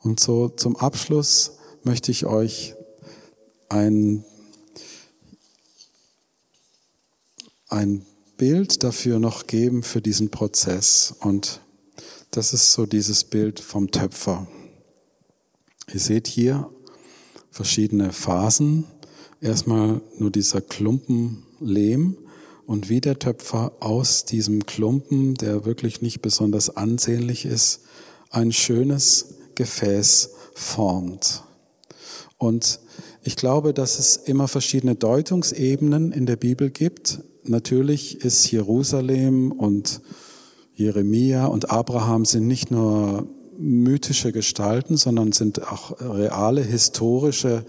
Und 0.00 0.20
so 0.20 0.48
zum 0.48 0.76
Abschluss 0.76 1.52
möchte 1.82 2.10
ich 2.10 2.26
euch 2.26 2.74
ein, 3.68 4.24
ein 7.68 8.04
Bild 8.36 8.82
dafür 8.82 9.18
noch 9.18 9.46
geben 9.46 9.82
für 9.82 10.02
diesen 10.02 10.30
Prozess. 10.30 11.14
Und 11.20 11.60
das 12.32 12.52
ist 12.52 12.72
so 12.72 12.84
dieses 12.84 13.24
Bild 13.24 13.60
vom 13.60 13.90
Töpfer. 13.90 14.48
Ihr 15.94 16.00
seht 16.00 16.26
hier 16.26 16.68
verschiedene 17.50 18.12
Phasen. 18.12 18.84
Erstmal 19.40 20.00
nur 20.18 20.30
dieser 20.30 20.60
Klumpen 20.60 21.44
Lehm 21.60 22.16
und 22.66 22.88
wie 22.88 23.00
der 23.00 23.18
Töpfer 23.18 23.72
aus 23.78 24.24
diesem 24.24 24.66
Klumpen, 24.66 25.34
der 25.34 25.64
wirklich 25.64 26.02
nicht 26.02 26.20
besonders 26.20 26.76
ansehnlich 26.76 27.46
ist, 27.46 27.82
ein 28.30 28.52
schönes 28.52 29.36
Gefäß 29.54 30.30
formt. 30.54 31.44
Und 32.38 32.80
ich 33.22 33.36
glaube, 33.36 33.72
dass 33.72 33.98
es 33.98 34.16
immer 34.16 34.48
verschiedene 34.48 34.96
Deutungsebenen 34.96 36.10
in 36.10 36.26
der 36.26 36.36
Bibel 36.36 36.70
gibt 36.70 37.20
natürlich 37.44 38.24
ist 38.24 38.50
Jerusalem 38.50 39.52
und 39.52 40.00
Jeremia 40.74 41.46
und 41.46 41.70
Abraham 41.70 42.24
sind 42.24 42.46
nicht 42.46 42.70
nur 42.70 43.28
mythische 43.58 44.32
Gestalten, 44.32 44.96
sondern 44.96 45.32
sind 45.32 45.62
auch 45.62 46.00
reale 46.00 46.62
historische 46.62 47.64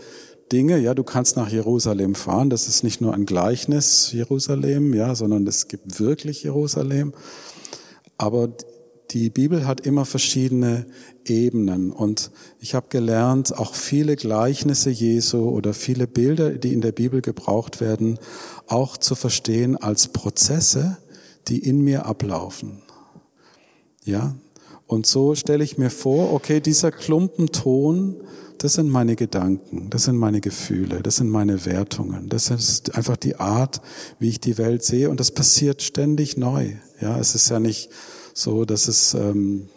Dinge. 0.52 0.78
Ja, 0.78 0.94
du 0.94 1.04
kannst 1.04 1.38
nach 1.38 1.50
Jerusalem 1.50 2.16
fahren. 2.16 2.50
Das 2.50 2.68
ist 2.68 2.84
nicht 2.84 3.02
nur 3.02 3.14
ein 3.14 3.26
Gleichnis 3.26 4.12
Jerusalem, 4.12 4.94
ja, 4.94 5.16
sondern 5.16 5.48
es 5.48 5.68
gibt 5.68 6.00
wirklich 6.00 6.44
Jerusalem. 6.44 7.14
Aber 8.18 8.50
die 9.12 9.30
Bibel 9.30 9.68
hat 9.68 9.82
immer 9.82 10.06
verschiedene 10.06 10.86
Ebenen 11.26 11.92
und 11.92 12.32
ich 12.60 12.76
habe 12.76 12.88
gelernt, 12.90 13.58
auch 13.58 13.76
viele 13.76 14.16
Gleichnisse 14.16 14.90
Jesu 14.90 15.50
oder 15.50 15.74
viele 15.74 16.08
Bilder, 16.08 16.52
die 16.52 16.74
in 16.74 16.82
der 16.82 16.92
Bibel 16.92 17.22
gebraucht 17.22 17.82
werden, 17.82 18.20
auch 18.68 18.98
zu 18.98 19.16
verstehen 19.16 19.78
als 19.78 20.08
Prozesse, 20.10 20.98
die 21.48 21.60
in 21.60 21.82
mir 21.82 22.06
ablaufen. 22.06 22.82
Ja? 24.04 24.36
Und 24.88 25.06
so 25.06 25.36
stelle 25.36 25.64
ich 25.64 25.78
mir 25.78 25.90
vor, 25.90 26.34
okay, 26.34 26.60
dieser 26.60 26.92
Klumpenton, 26.92 28.18
das 28.58 28.74
sind 28.74 28.90
meine 28.90 29.16
Gedanken, 29.16 29.90
das 29.90 30.06
sind 30.06 30.16
meine 30.18 30.42
Gefühle, 30.42 31.02
das 31.02 31.18
sind 31.18 31.30
meine 31.30 31.66
Wertungen, 31.66 32.30
das 32.30 32.50
ist 32.50 32.96
einfach 32.96 33.18
die 33.18 33.36
Art, 33.36 33.82
wie 34.20 34.30
ich 34.30 34.40
die 34.40 34.58
Welt 34.58 34.84
sehe 34.84 35.10
und 35.10 35.20
das 35.20 35.32
passiert 35.32 35.82
ständig 35.82 36.38
neu. 36.38 36.72
Ja, 37.02 37.20
es 37.20 37.36
ist 37.36 37.50
ja 37.50 37.60
nicht 37.60 37.90
so, 38.34 38.64
dass 38.66 38.88
es 38.88 39.14
ähm, 39.14 39.70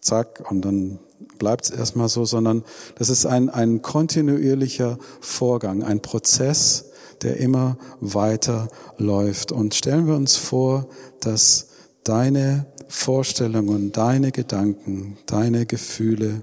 zack 0.00 0.50
und 0.50 0.64
dann 0.64 0.98
bleibt 1.38 1.64
es 1.64 1.70
erstmal 1.70 2.08
so, 2.08 2.24
sondern 2.24 2.64
das 2.96 3.10
ist 3.10 3.26
ein, 3.26 3.48
ein 3.48 3.82
kontinuierlicher 3.82 4.98
Vorgang, 5.20 5.82
ein 5.82 6.00
Prozess, 6.00 6.86
der 7.22 7.38
immer 7.38 7.78
weiter 8.00 8.68
läuft. 8.96 9.52
Und 9.52 9.74
stellen 9.74 10.06
wir 10.06 10.14
uns 10.14 10.36
vor, 10.36 10.88
dass 11.20 11.68
deine 12.04 12.66
Vorstellungen, 12.90 13.92
deine 13.92 14.32
Gedanken, 14.32 15.16
deine 15.26 15.64
Gefühle, 15.64 16.42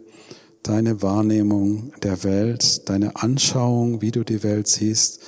deine 0.63 1.01
Wahrnehmung 1.01 1.91
der 2.01 2.23
Welt, 2.23 2.87
deine 2.89 3.17
Anschauung, 3.17 4.01
wie 4.01 4.11
du 4.11 4.23
die 4.23 4.43
Welt 4.43 4.67
siehst, 4.67 5.21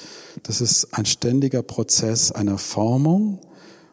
das 0.43 0.61
ist 0.61 0.93
ein 0.93 1.05
ständiger 1.05 1.61
Prozess 1.61 2.31
einer 2.31 2.57
Formung, 2.57 3.41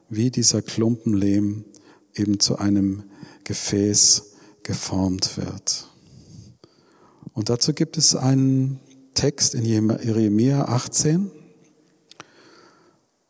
wie 0.08 0.30
dieser 0.30 0.62
Klumpen 0.62 1.14
Lehm 1.14 1.64
eben 2.14 2.38
zu 2.38 2.58
einem 2.58 3.02
Gefäß 3.42 4.32
geformt 4.62 5.36
wird. 5.36 5.88
Und 7.32 7.50
dazu 7.50 7.72
gibt 7.72 7.98
es 7.98 8.14
einen 8.14 8.78
Text 9.14 9.54
in 9.54 9.64
Jeremia 9.64 10.66
18, 10.66 11.30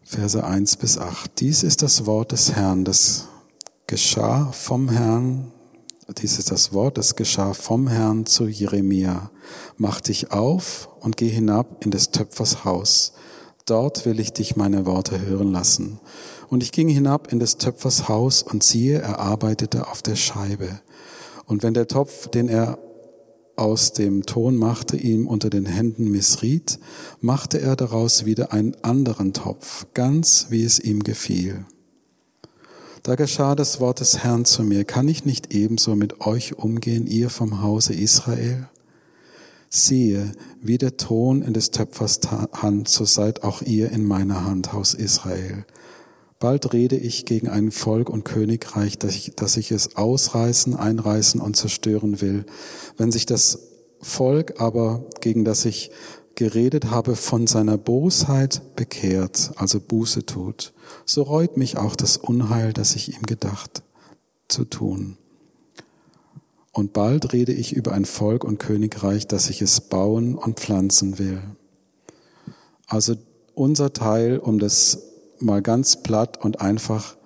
Verse 0.02 0.44
1 0.44 0.76
bis 0.76 0.98
8. 0.98 1.40
Dies 1.40 1.62
ist 1.62 1.82
das 1.82 2.06
Wort 2.06 2.32
des 2.32 2.52
Herrn, 2.52 2.84
das 2.84 3.28
geschah 3.86 4.50
vom 4.52 4.88
Herrn, 4.88 5.52
dies 6.20 6.38
ist 6.38 6.50
das 6.50 6.72
Wort, 6.72 6.98
das 6.98 7.14
geschah 7.14 7.52
vom 7.52 7.88
Herrn 7.88 8.26
zu 8.26 8.46
Jeremia. 8.46 9.30
Mach 9.76 10.00
dich 10.00 10.32
auf 10.32 10.88
und 11.00 11.16
geh 11.16 11.28
hinab 11.28 11.84
in 11.84 11.90
des 11.90 12.10
Töpfers 12.10 12.64
Haus. 12.64 13.12
Dort 13.64 14.06
will 14.06 14.20
ich 14.20 14.32
dich 14.32 14.56
meine 14.56 14.86
Worte 14.86 15.20
hören 15.20 15.52
lassen. 15.52 16.00
Und 16.48 16.62
ich 16.62 16.72
ging 16.72 16.88
hinab 16.88 17.32
in 17.32 17.40
des 17.40 17.58
Töpfers 17.58 18.08
Haus 18.08 18.42
und 18.42 18.62
siehe, 18.62 19.00
er 19.00 19.18
arbeitete 19.18 19.88
auf 19.88 20.02
der 20.02 20.16
Scheibe. 20.16 20.80
Und 21.46 21.62
wenn 21.62 21.74
der 21.74 21.88
Topf, 21.88 22.28
den 22.28 22.48
er 22.48 22.78
aus 23.56 23.92
dem 23.92 24.24
Ton 24.26 24.56
machte, 24.56 24.96
ihm 24.96 25.26
unter 25.26 25.50
den 25.50 25.66
Händen 25.66 26.10
missriet, 26.10 26.78
machte 27.20 27.60
er 27.60 27.74
daraus 27.74 28.24
wieder 28.24 28.52
einen 28.52 28.76
anderen 28.82 29.32
Topf, 29.32 29.86
ganz 29.94 30.46
wie 30.50 30.64
es 30.64 30.78
ihm 30.78 31.02
gefiel. 31.02 31.64
Da 33.06 33.14
geschah 33.14 33.54
das 33.54 33.78
Wort 33.78 34.00
des 34.00 34.18
Herrn 34.18 34.44
zu 34.44 34.64
mir, 34.64 34.84
kann 34.84 35.06
ich 35.06 35.24
nicht 35.24 35.54
ebenso 35.54 35.94
mit 35.94 36.22
euch 36.22 36.58
umgehen, 36.58 37.06
ihr 37.06 37.30
vom 37.30 37.62
Hause 37.62 37.94
Israel? 37.94 38.68
Siehe, 39.70 40.32
wie 40.60 40.76
der 40.76 40.96
Ton 40.96 41.42
in 41.42 41.52
des 41.52 41.70
Töpfers 41.70 42.18
Hand, 42.52 42.88
so 42.88 43.04
seid 43.04 43.44
auch 43.44 43.62
ihr 43.62 43.92
in 43.92 44.04
meiner 44.04 44.44
Hand, 44.44 44.72
Haus 44.72 44.92
Israel. 44.92 45.64
Bald 46.40 46.72
rede 46.72 46.96
ich 46.96 47.26
gegen 47.26 47.48
ein 47.48 47.70
Volk 47.70 48.10
und 48.10 48.24
Königreich, 48.24 48.98
dass 48.98 49.14
ich, 49.14 49.36
dass 49.36 49.56
ich 49.56 49.70
es 49.70 49.94
ausreißen, 49.94 50.74
einreißen 50.74 51.40
und 51.40 51.56
zerstören 51.56 52.20
will. 52.20 52.44
Wenn 52.96 53.12
sich 53.12 53.24
das 53.24 53.68
Volk 54.00 54.60
aber, 54.60 55.04
gegen 55.20 55.44
das 55.44 55.64
ich 55.64 55.92
geredet 56.34 56.90
habe, 56.90 57.14
von 57.14 57.46
seiner 57.46 57.78
Bosheit 57.78 58.62
bekehrt, 58.74 59.52
also 59.54 59.78
Buße 59.78 60.26
tut, 60.26 60.72
so 61.04 61.22
reut 61.22 61.56
mich 61.56 61.76
auch 61.76 61.96
das 61.96 62.16
Unheil, 62.16 62.72
das 62.72 62.94
ich 62.96 63.16
ihm 63.16 63.22
gedacht 63.22 63.82
zu 64.48 64.64
tun. 64.64 65.16
Und 66.72 66.92
bald 66.92 67.32
rede 67.32 67.52
ich 67.52 67.72
über 67.72 67.92
ein 67.92 68.04
Volk 68.04 68.44
und 68.44 68.58
Königreich, 68.58 69.26
dass 69.26 69.48
ich 69.48 69.62
es 69.62 69.80
bauen 69.80 70.34
und 70.34 70.60
pflanzen 70.60 71.18
will. 71.18 71.40
Also 72.86 73.16
unser 73.54 73.92
Teil, 73.92 74.38
um 74.38 74.58
das 74.58 75.02
mal 75.38 75.62
ganz 75.62 76.02
platt 76.02 76.38
und 76.44 76.60
einfach 76.60 77.16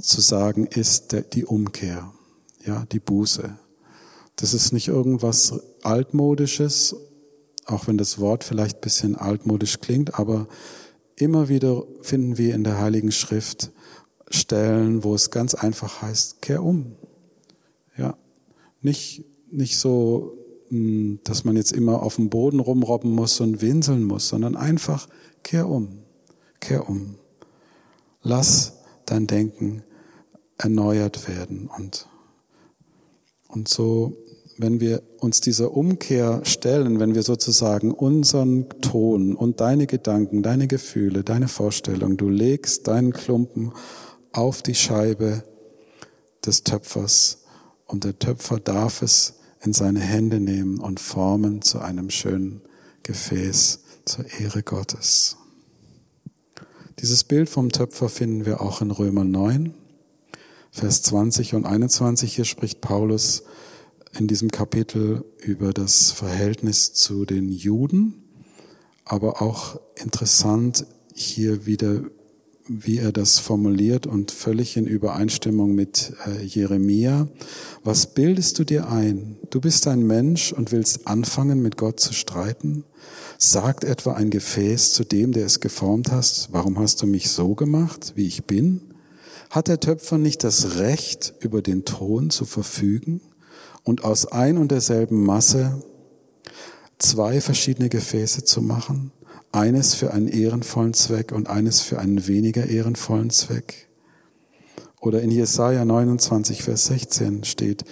zu 0.00 0.20
sagen, 0.20 0.66
ist 0.66 1.14
die 1.34 1.44
Umkehr, 1.44 2.12
ja, 2.64 2.86
die 2.90 3.00
Buße. 3.00 3.58
Das 4.36 4.54
ist 4.54 4.72
nicht 4.72 4.88
irgendwas 4.88 5.60
altmodisches, 5.82 6.96
auch 7.66 7.88
wenn 7.88 7.98
das 7.98 8.18
Wort 8.18 8.44
vielleicht 8.44 8.80
bisschen 8.80 9.16
altmodisch 9.16 9.80
klingt, 9.80 10.18
aber 10.18 10.46
immer 11.20 11.48
wieder 11.48 11.84
finden 12.00 12.38
wir 12.38 12.54
in 12.54 12.64
der 12.64 12.78
Heiligen 12.78 13.12
Schrift 13.12 13.72
Stellen, 14.30 15.04
wo 15.04 15.14
es 15.14 15.30
ganz 15.30 15.54
einfach 15.54 16.02
heißt, 16.02 16.42
kehr 16.42 16.62
um. 16.62 16.96
Ja, 17.96 18.16
nicht, 18.82 19.24
nicht 19.50 19.78
so, 19.78 20.36
hm, 20.68 21.20
dass 21.24 21.44
man 21.44 21.56
jetzt 21.56 21.72
immer 21.72 22.02
auf 22.02 22.16
dem 22.16 22.28
Boden 22.28 22.60
rumrobben 22.60 23.10
muss 23.10 23.40
und 23.40 23.62
winseln 23.62 24.04
muss, 24.04 24.28
sondern 24.28 24.54
einfach 24.54 25.08
kehr 25.42 25.68
um, 25.68 26.00
kehr 26.60 26.88
um. 26.88 27.16
Lass 28.22 28.74
dein 29.06 29.26
Denken 29.26 29.82
erneuert 30.58 31.28
werden 31.28 31.70
und, 31.74 32.06
und 33.48 33.68
so, 33.68 34.16
wenn 34.58 34.80
wir 34.80 35.02
uns 35.18 35.40
dieser 35.40 35.72
Umkehr 35.72 36.40
stellen, 36.44 36.98
wenn 36.98 37.14
wir 37.14 37.22
sozusagen 37.22 37.92
unseren 37.92 38.68
Ton 38.80 39.34
und 39.34 39.60
deine 39.60 39.86
Gedanken, 39.86 40.42
deine 40.42 40.66
Gefühle, 40.66 41.22
deine 41.22 41.48
Vorstellung, 41.48 42.16
du 42.16 42.28
legst 42.28 42.88
deinen 42.88 43.12
Klumpen 43.12 43.72
auf 44.32 44.62
die 44.62 44.74
Scheibe 44.74 45.44
des 46.44 46.64
Töpfers 46.64 47.44
und 47.86 48.04
der 48.04 48.18
Töpfer 48.18 48.58
darf 48.58 49.02
es 49.02 49.34
in 49.60 49.72
seine 49.72 50.00
Hände 50.00 50.40
nehmen 50.40 50.78
und 50.78 51.00
formen 51.00 51.62
zu 51.62 51.78
einem 51.78 52.10
schönen 52.10 52.62
Gefäß 53.04 53.80
zur 54.04 54.26
Ehre 54.40 54.62
Gottes. 54.62 55.36
Dieses 57.00 57.22
Bild 57.22 57.48
vom 57.48 57.70
Töpfer 57.70 58.08
finden 58.08 58.44
wir 58.44 58.60
auch 58.60 58.82
in 58.82 58.90
Römer 58.90 59.24
9, 59.24 59.72
Vers 60.70 61.02
20 61.02 61.54
und 61.54 61.64
21. 61.64 62.34
Hier 62.34 62.44
spricht 62.44 62.80
Paulus 62.80 63.44
in 64.16 64.26
diesem 64.26 64.50
Kapitel 64.50 65.24
über 65.38 65.72
das 65.72 66.10
Verhältnis 66.10 66.92
zu 66.92 67.24
den 67.24 67.48
Juden, 67.48 68.22
aber 69.04 69.42
auch 69.42 69.80
interessant 69.96 70.86
hier 71.14 71.66
wieder, 71.66 72.02
wie 72.68 72.98
er 72.98 73.12
das 73.12 73.38
formuliert 73.38 74.06
und 74.06 74.30
völlig 74.30 74.76
in 74.76 74.86
Übereinstimmung 74.86 75.74
mit 75.74 76.12
äh, 76.26 76.44
Jeremia. 76.44 77.28
Was 77.82 78.12
bildest 78.12 78.58
du 78.58 78.64
dir 78.64 78.90
ein? 78.90 79.38
Du 79.48 79.60
bist 79.60 79.86
ein 79.86 80.06
Mensch 80.06 80.52
und 80.52 80.70
willst 80.70 81.06
anfangen, 81.06 81.62
mit 81.62 81.78
Gott 81.78 81.98
zu 81.98 82.12
streiten? 82.12 82.84
Sagt 83.38 83.84
etwa 83.84 84.12
ein 84.12 84.28
Gefäß 84.28 84.92
zu 84.92 85.04
dem, 85.04 85.32
der 85.32 85.46
es 85.46 85.60
geformt 85.60 86.12
hast, 86.12 86.52
warum 86.52 86.78
hast 86.78 87.00
du 87.00 87.06
mich 87.06 87.30
so 87.30 87.54
gemacht, 87.54 88.12
wie 88.16 88.26
ich 88.26 88.44
bin? 88.44 88.82
Hat 89.48 89.68
der 89.68 89.80
Töpfer 89.80 90.18
nicht 90.18 90.44
das 90.44 90.76
Recht, 90.76 91.32
über 91.40 91.62
den 91.62 91.86
Ton 91.86 92.28
zu 92.28 92.44
verfügen 92.44 93.22
und 93.88 94.04
aus 94.04 94.26
ein 94.26 94.58
und 94.58 94.70
derselben 94.70 95.24
Masse 95.24 95.82
zwei 96.98 97.40
verschiedene 97.40 97.88
Gefäße 97.88 98.44
zu 98.44 98.60
machen? 98.60 99.12
Eines 99.50 99.94
für 99.94 100.12
einen 100.12 100.28
ehrenvollen 100.28 100.92
Zweck 100.92 101.32
und 101.32 101.48
eines 101.48 101.80
für 101.80 101.98
einen 101.98 102.26
weniger 102.26 102.66
ehrenvollen 102.66 103.30
Zweck? 103.30 103.88
Oder 105.00 105.22
in 105.22 105.30
Jesaja 105.30 105.86
29, 105.86 106.62
Vers 106.62 106.84
16 106.86 107.44
steht, 107.44 107.84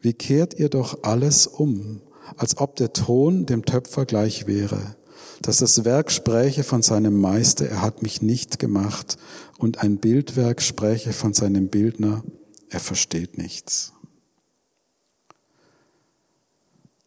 wie 0.00 0.12
kehrt 0.12 0.54
ihr 0.54 0.68
doch 0.68 1.02
alles 1.02 1.48
um, 1.48 2.00
als 2.36 2.58
ob 2.58 2.76
der 2.76 2.92
Ton 2.92 3.44
dem 3.44 3.64
Töpfer 3.64 4.06
gleich 4.06 4.46
wäre, 4.46 4.94
dass 5.42 5.56
das 5.56 5.84
Werk 5.84 6.12
spräche 6.12 6.62
von 6.62 6.82
seinem 6.82 7.20
Meister, 7.20 7.66
er 7.66 7.82
hat 7.82 8.02
mich 8.02 8.22
nicht 8.22 8.60
gemacht, 8.60 9.16
und 9.58 9.78
ein 9.80 9.96
Bildwerk 9.96 10.62
spräche 10.62 11.12
von 11.12 11.34
seinem 11.34 11.68
Bildner, 11.70 12.22
er 12.68 12.80
versteht 12.80 13.36
nichts. 13.36 13.94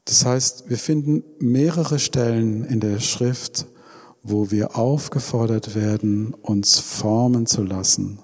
Das 0.05 0.25
heißt, 0.25 0.69
wir 0.69 0.77
finden 0.77 1.23
mehrere 1.39 1.99
Stellen 1.99 2.65
in 2.65 2.79
der 2.79 2.99
Schrift, 2.99 3.67
wo 4.21 4.51
wir 4.51 4.77
aufgefordert 4.77 5.75
werden, 5.75 6.33
uns 6.33 6.79
formen 6.79 7.45
zu 7.45 7.63
lassen, 7.63 8.19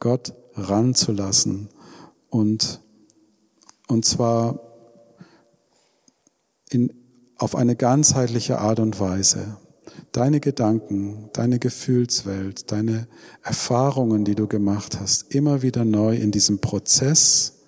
Gott 0.00 0.34
ranzulassen 0.54 1.68
und, 2.30 2.80
und 3.86 4.04
zwar 4.04 4.60
in, 6.70 6.92
auf 7.38 7.54
eine 7.54 7.76
ganzheitliche 7.76 8.58
Art 8.58 8.80
und 8.80 8.98
Weise. 8.98 9.56
Deine 10.12 10.40
Gedanken, 10.40 11.28
deine 11.32 11.58
Gefühlswelt, 11.58 12.72
deine 12.72 13.06
Erfahrungen, 13.42 14.24
die 14.24 14.34
du 14.34 14.46
gemacht 14.46 14.98
hast, 14.98 15.34
immer 15.34 15.62
wieder 15.62 15.84
neu 15.84 16.16
in 16.16 16.32
diesem 16.32 16.60
Prozess 16.60 17.60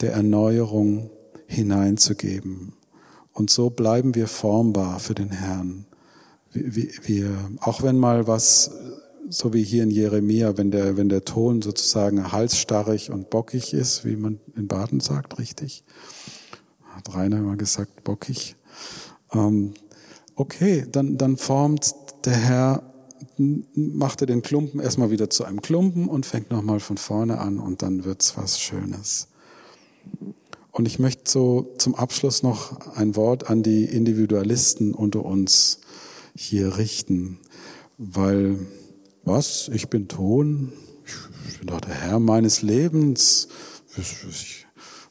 der 0.00 0.12
Erneuerung 0.12 1.10
hineinzugeben. 1.46 2.74
Und 3.32 3.50
so 3.50 3.70
bleiben 3.70 4.14
wir 4.14 4.28
formbar 4.28 5.00
für 5.00 5.14
den 5.14 5.30
Herrn. 5.30 5.86
Wir, 6.52 6.88
wir, 7.02 7.50
auch 7.60 7.82
wenn 7.82 7.98
mal 7.98 8.28
was, 8.28 8.70
so 9.28 9.52
wie 9.52 9.64
hier 9.64 9.82
in 9.82 9.90
Jeremia, 9.90 10.56
wenn 10.56 10.70
der, 10.70 10.96
wenn 10.96 11.08
der 11.08 11.24
Ton 11.24 11.60
sozusagen 11.60 12.30
halsstarrig 12.30 13.10
und 13.10 13.30
bockig 13.30 13.74
ist, 13.74 14.04
wie 14.04 14.16
man 14.16 14.38
in 14.56 14.68
Baden 14.68 15.00
sagt, 15.00 15.38
richtig, 15.38 15.82
hat 16.94 17.12
Rainer 17.14 17.38
immer 17.38 17.56
gesagt, 17.56 18.04
bockig. 18.04 18.54
Ähm, 19.32 19.74
okay, 20.36 20.86
dann, 20.90 21.18
dann 21.18 21.36
formt 21.36 21.92
der 22.24 22.36
Herr, 22.36 22.94
macht 23.36 24.20
er 24.20 24.26
den 24.28 24.42
Klumpen 24.42 24.80
erstmal 24.80 25.10
wieder 25.10 25.28
zu 25.28 25.44
einem 25.44 25.60
Klumpen 25.60 26.08
und 26.08 26.24
fängt 26.24 26.50
nochmal 26.50 26.78
von 26.78 26.98
vorne 26.98 27.38
an 27.38 27.58
und 27.58 27.82
dann 27.82 28.04
wird's 28.04 28.36
was 28.36 28.60
Schönes. 28.60 29.28
Und 30.74 30.86
ich 30.86 30.98
möchte 30.98 31.30
so 31.30 31.72
zum 31.78 31.94
Abschluss 31.94 32.42
noch 32.42 32.96
ein 32.96 33.14
Wort 33.14 33.48
an 33.48 33.62
die 33.62 33.84
Individualisten 33.84 34.92
unter 34.92 35.24
uns 35.24 35.78
hier 36.34 36.78
richten, 36.78 37.38
weil 37.96 38.58
was? 39.22 39.70
Ich 39.72 39.88
bin 39.88 40.08
Ton, 40.08 40.72
ich 41.48 41.58
bin 41.58 41.68
doch 41.68 41.80
der 41.80 41.94
Herr 41.94 42.18
meines 42.18 42.62
Lebens. 42.62 43.46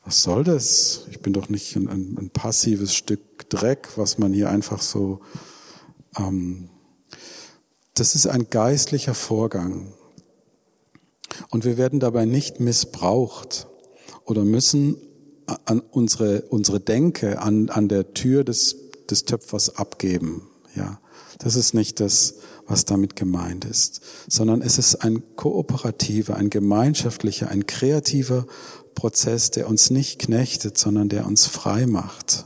Was 0.03 0.21
soll 0.21 0.43
das? 0.43 1.07
Ich 1.11 1.21
bin 1.21 1.31
doch 1.31 1.47
nicht 1.47 1.77
ein, 1.77 1.87
ein, 1.87 2.17
ein 2.19 2.29
passives 2.29 2.93
Stück 2.93 3.47
Dreck, 3.47 3.87
was 3.95 4.17
man 4.17 4.33
hier 4.33 4.49
einfach 4.49 4.81
so. 4.81 5.21
Ähm, 6.17 6.67
das 7.93 8.15
ist 8.15 8.27
ein 8.27 8.49
geistlicher 8.49 9.13
Vorgang. 9.13 9.93
Und 11.51 11.63
wir 11.63 11.77
werden 11.77 12.01
dabei 12.01 12.25
nicht 12.25 12.59
missbraucht 12.59 13.67
oder 14.25 14.43
müssen 14.43 14.97
an 15.65 15.79
unsere, 15.79 16.43
unsere 16.43 16.79
Denke 16.79 17.41
an, 17.41 17.69
an 17.69 17.87
der 17.87 18.13
Tür 18.13 18.43
des, 18.43 18.75
des 19.09 19.25
Töpfers 19.25 19.75
abgeben. 19.77 20.49
Ja, 20.75 20.99
das 21.39 21.55
ist 21.55 21.73
nicht 21.73 21.99
das, 21.99 22.35
was 22.67 22.85
damit 22.85 23.15
gemeint 23.15 23.65
ist, 23.65 24.01
sondern 24.27 24.61
es 24.61 24.77
ist 24.77 24.95
ein 24.95 25.23
kooperativer, 25.35 26.35
ein 26.35 26.49
gemeinschaftlicher, 26.49 27.49
ein 27.49 27.67
kreativer 27.67 28.45
Prozess, 28.95 29.51
der 29.51 29.67
uns 29.67 29.89
nicht 29.89 30.19
knechtet, 30.19 30.77
sondern 30.77 31.09
der 31.09 31.25
uns 31.25 31.45
frei 31.45 31.85
macht. 31.85 32.45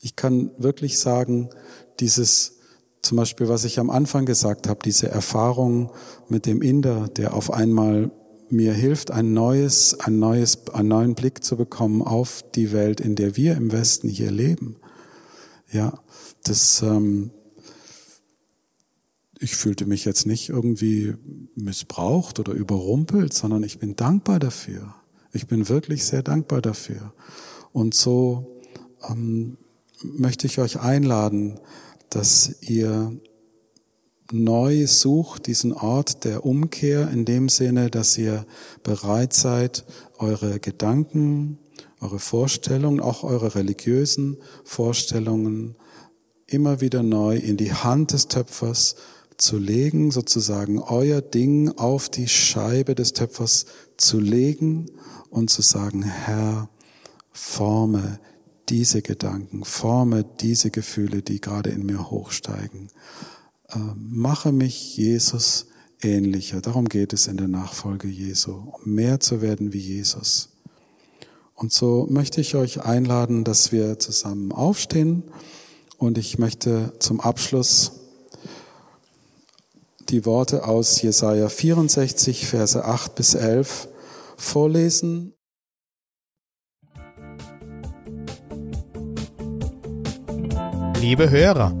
Ich 0.00 0.16
kann 0.16 0.50
wirklich 0.58 0.98
sagen, 0.98 1.50
dieses, 2.00 2.54
zum 3.02 3.16
Beispiel, 3.16 3.48
was 3.48 3.64
ich 3.64 3.78
am 3.78 3.90
Anfang 3.90 4.24
gesagt 4.24 4.68
habe, 4.68 4.80
diese 4.84 5.08
Erfahrung 5.08 5.92
mit 6.28 6.46
dem 6.46 6.62
Inder, 6.62 7.08
der 7.08 7.34
auf 7.34 7.52
einmal 7.52 8.10
mir 8.52 8.74
hilft, 8.74 9.10
ein 9.10 9.32
neues, 9.32 9.98
ein 10.00 10.18
neues, 10.18 10.68
einen 10.68 10.88
neuen 10.88 11.14
Blick 11.14 11.42
zu 11.42 11.56
bekommen 11.56 12.02
auf 12.02 12.44
die 12.54 12.72
Welt, 12.72 13.00
in 13.00 13.16
der 13.16 13.36
wir 13.36 13.56
im 13.56 13.72
Westen 13.72 14.08
hier 14.08 14.30
leben. 14.30 14.76
Ja, 15.72 15.98
das, 16.44 16.82
ähm, 16.82 17.30
ich 19.38 19.56
fühlte 19.56 19.86
mich 19.86 20.04
jetzt 20.04 20.26
nicht 20.26 20.50
irgendwie 20.50 21.14
missbraucht 21.54 22.38
oder 22.38 22.52
überrumpelt, 22.52 23.32
sondern 23.32 23.62
ich 23.62 23.78
bin 23.78 23.96
dankbar 23.96 24.38
dafür. 24.38 24.94
Ich 25.32 25.46
bin 25.46 25.68
wirklich 25.70 26.04
sehr 26.04 26.22
dankbar 26.22 26.60
dafür. 26.60 27.14
Und 27.72 27.94
so 27.94 28.60
ähm, 29.08 29.56
möchte 30.02 30.46
ich 30.46 30.58
euch 30.58 30.78
einladen, 30.78 31.58
dass 32.10 32.60
ihr 32.60 33.18
neu 34.32 34.86
sucht, 34.86 35.46
diesen 35.46 35.72
Ort 35.72 36.24
der 36.24 36.44
Umkehr 36.44 37.10
in 37.10 37.24
dem 37.24 37.48
Sinne, 37.48 37.90
dass 37.90 38.16
ihr 38.18 38.46
bereit 38.82 39.32
seid, 39.32 39.84
eure 40.18 40.60
Gedanken, 40.60 41.58
eure 42.00 42.18
Vorstellungen, 42.18 43.00
auch 43.00 43.22
eure 43.22 43.54
religiösen 43.54 44.38
Vorstellungen 44.64 45.76
immer 46.46 46.80
wieder 46.80 47.02
neu 47.02 47.36
in 47.36 47.56
die 47.56 47.72
Hand 47.72 48.12
des 48.12 48.28
Töpfers 48.28 48.96
zu 49.36 49.58
legen, 49.58 50.10
sozusagen 50.10 50.78
euer 50.78 51.20
Ding 51.20 51.70
auf 51.76 52.08
die 52.08 52.28
Scheibe 52.28 52.94
des 52.94 53.12
Töpfers 53.12 53.66
zu 53.96 54.20
legen 54.20 54.86
und 55.30 55.50
zu 55.50 55.62
sagen, 55.62 56.02
Herr, 56.02 56.68
forme 57.32 58.20
diese 58.68 59.02
Gedanken, 59.02 59.64
forme 59.64 60.24
diese 60.40 60.70
Gefühle, 60.70 61.22
die 61.22 61.40
gerade 61.40 61.70
in 61.70 61.84
mir 61.84 62.10
hochsteigen. 62.10 62.88
Mache 63.96 64.52
mich 64.52 64.96
Jesus 64.96 65.66
ähnlicher. 66.02 66.60
Darum 66.60 66.88
geht 66.88 67.12
es 67.12 67.26
in 67.26 67.36
der 67.36 67.48
Nachfolge 67.48 68.08
Jesu, 68.08 68.52
um 68.52 68.92
mehr 68.92 69.20
zu 69.20 69.40
werden 69.40 69.72
wie 69.72 69.78
Jesus. 69.78 70.50
Und 71.54 71.72
so 71.72 72.06
möchte 72.10 72.40
ich 72.40 72.54
euch 72.54 72.82
einladen, 72.82 73.44
dass 73.44 73.72
wir 73.72 73.98
zusammen 73.98 74.52
aufstehen 74.52 75.22
und 75.96 76.18
ich 76.18 76.38
möchte 76.38 76.92
zum 76.98 77.20
Abschluss 77.20 77.92
die 80.08 80.26
Worte 80.26 80.66
aus 80.66 81.00
Jesaja 81.00 81.48
64, 81.48 82.46
Verse 82.46 82.84
8 82.84 83.14
bis 83.14 83.34
11 83.34 83.88
vorlesen. 84.36 85.34
Liebe 91.00 91.30
Hörer, 91.30 91.80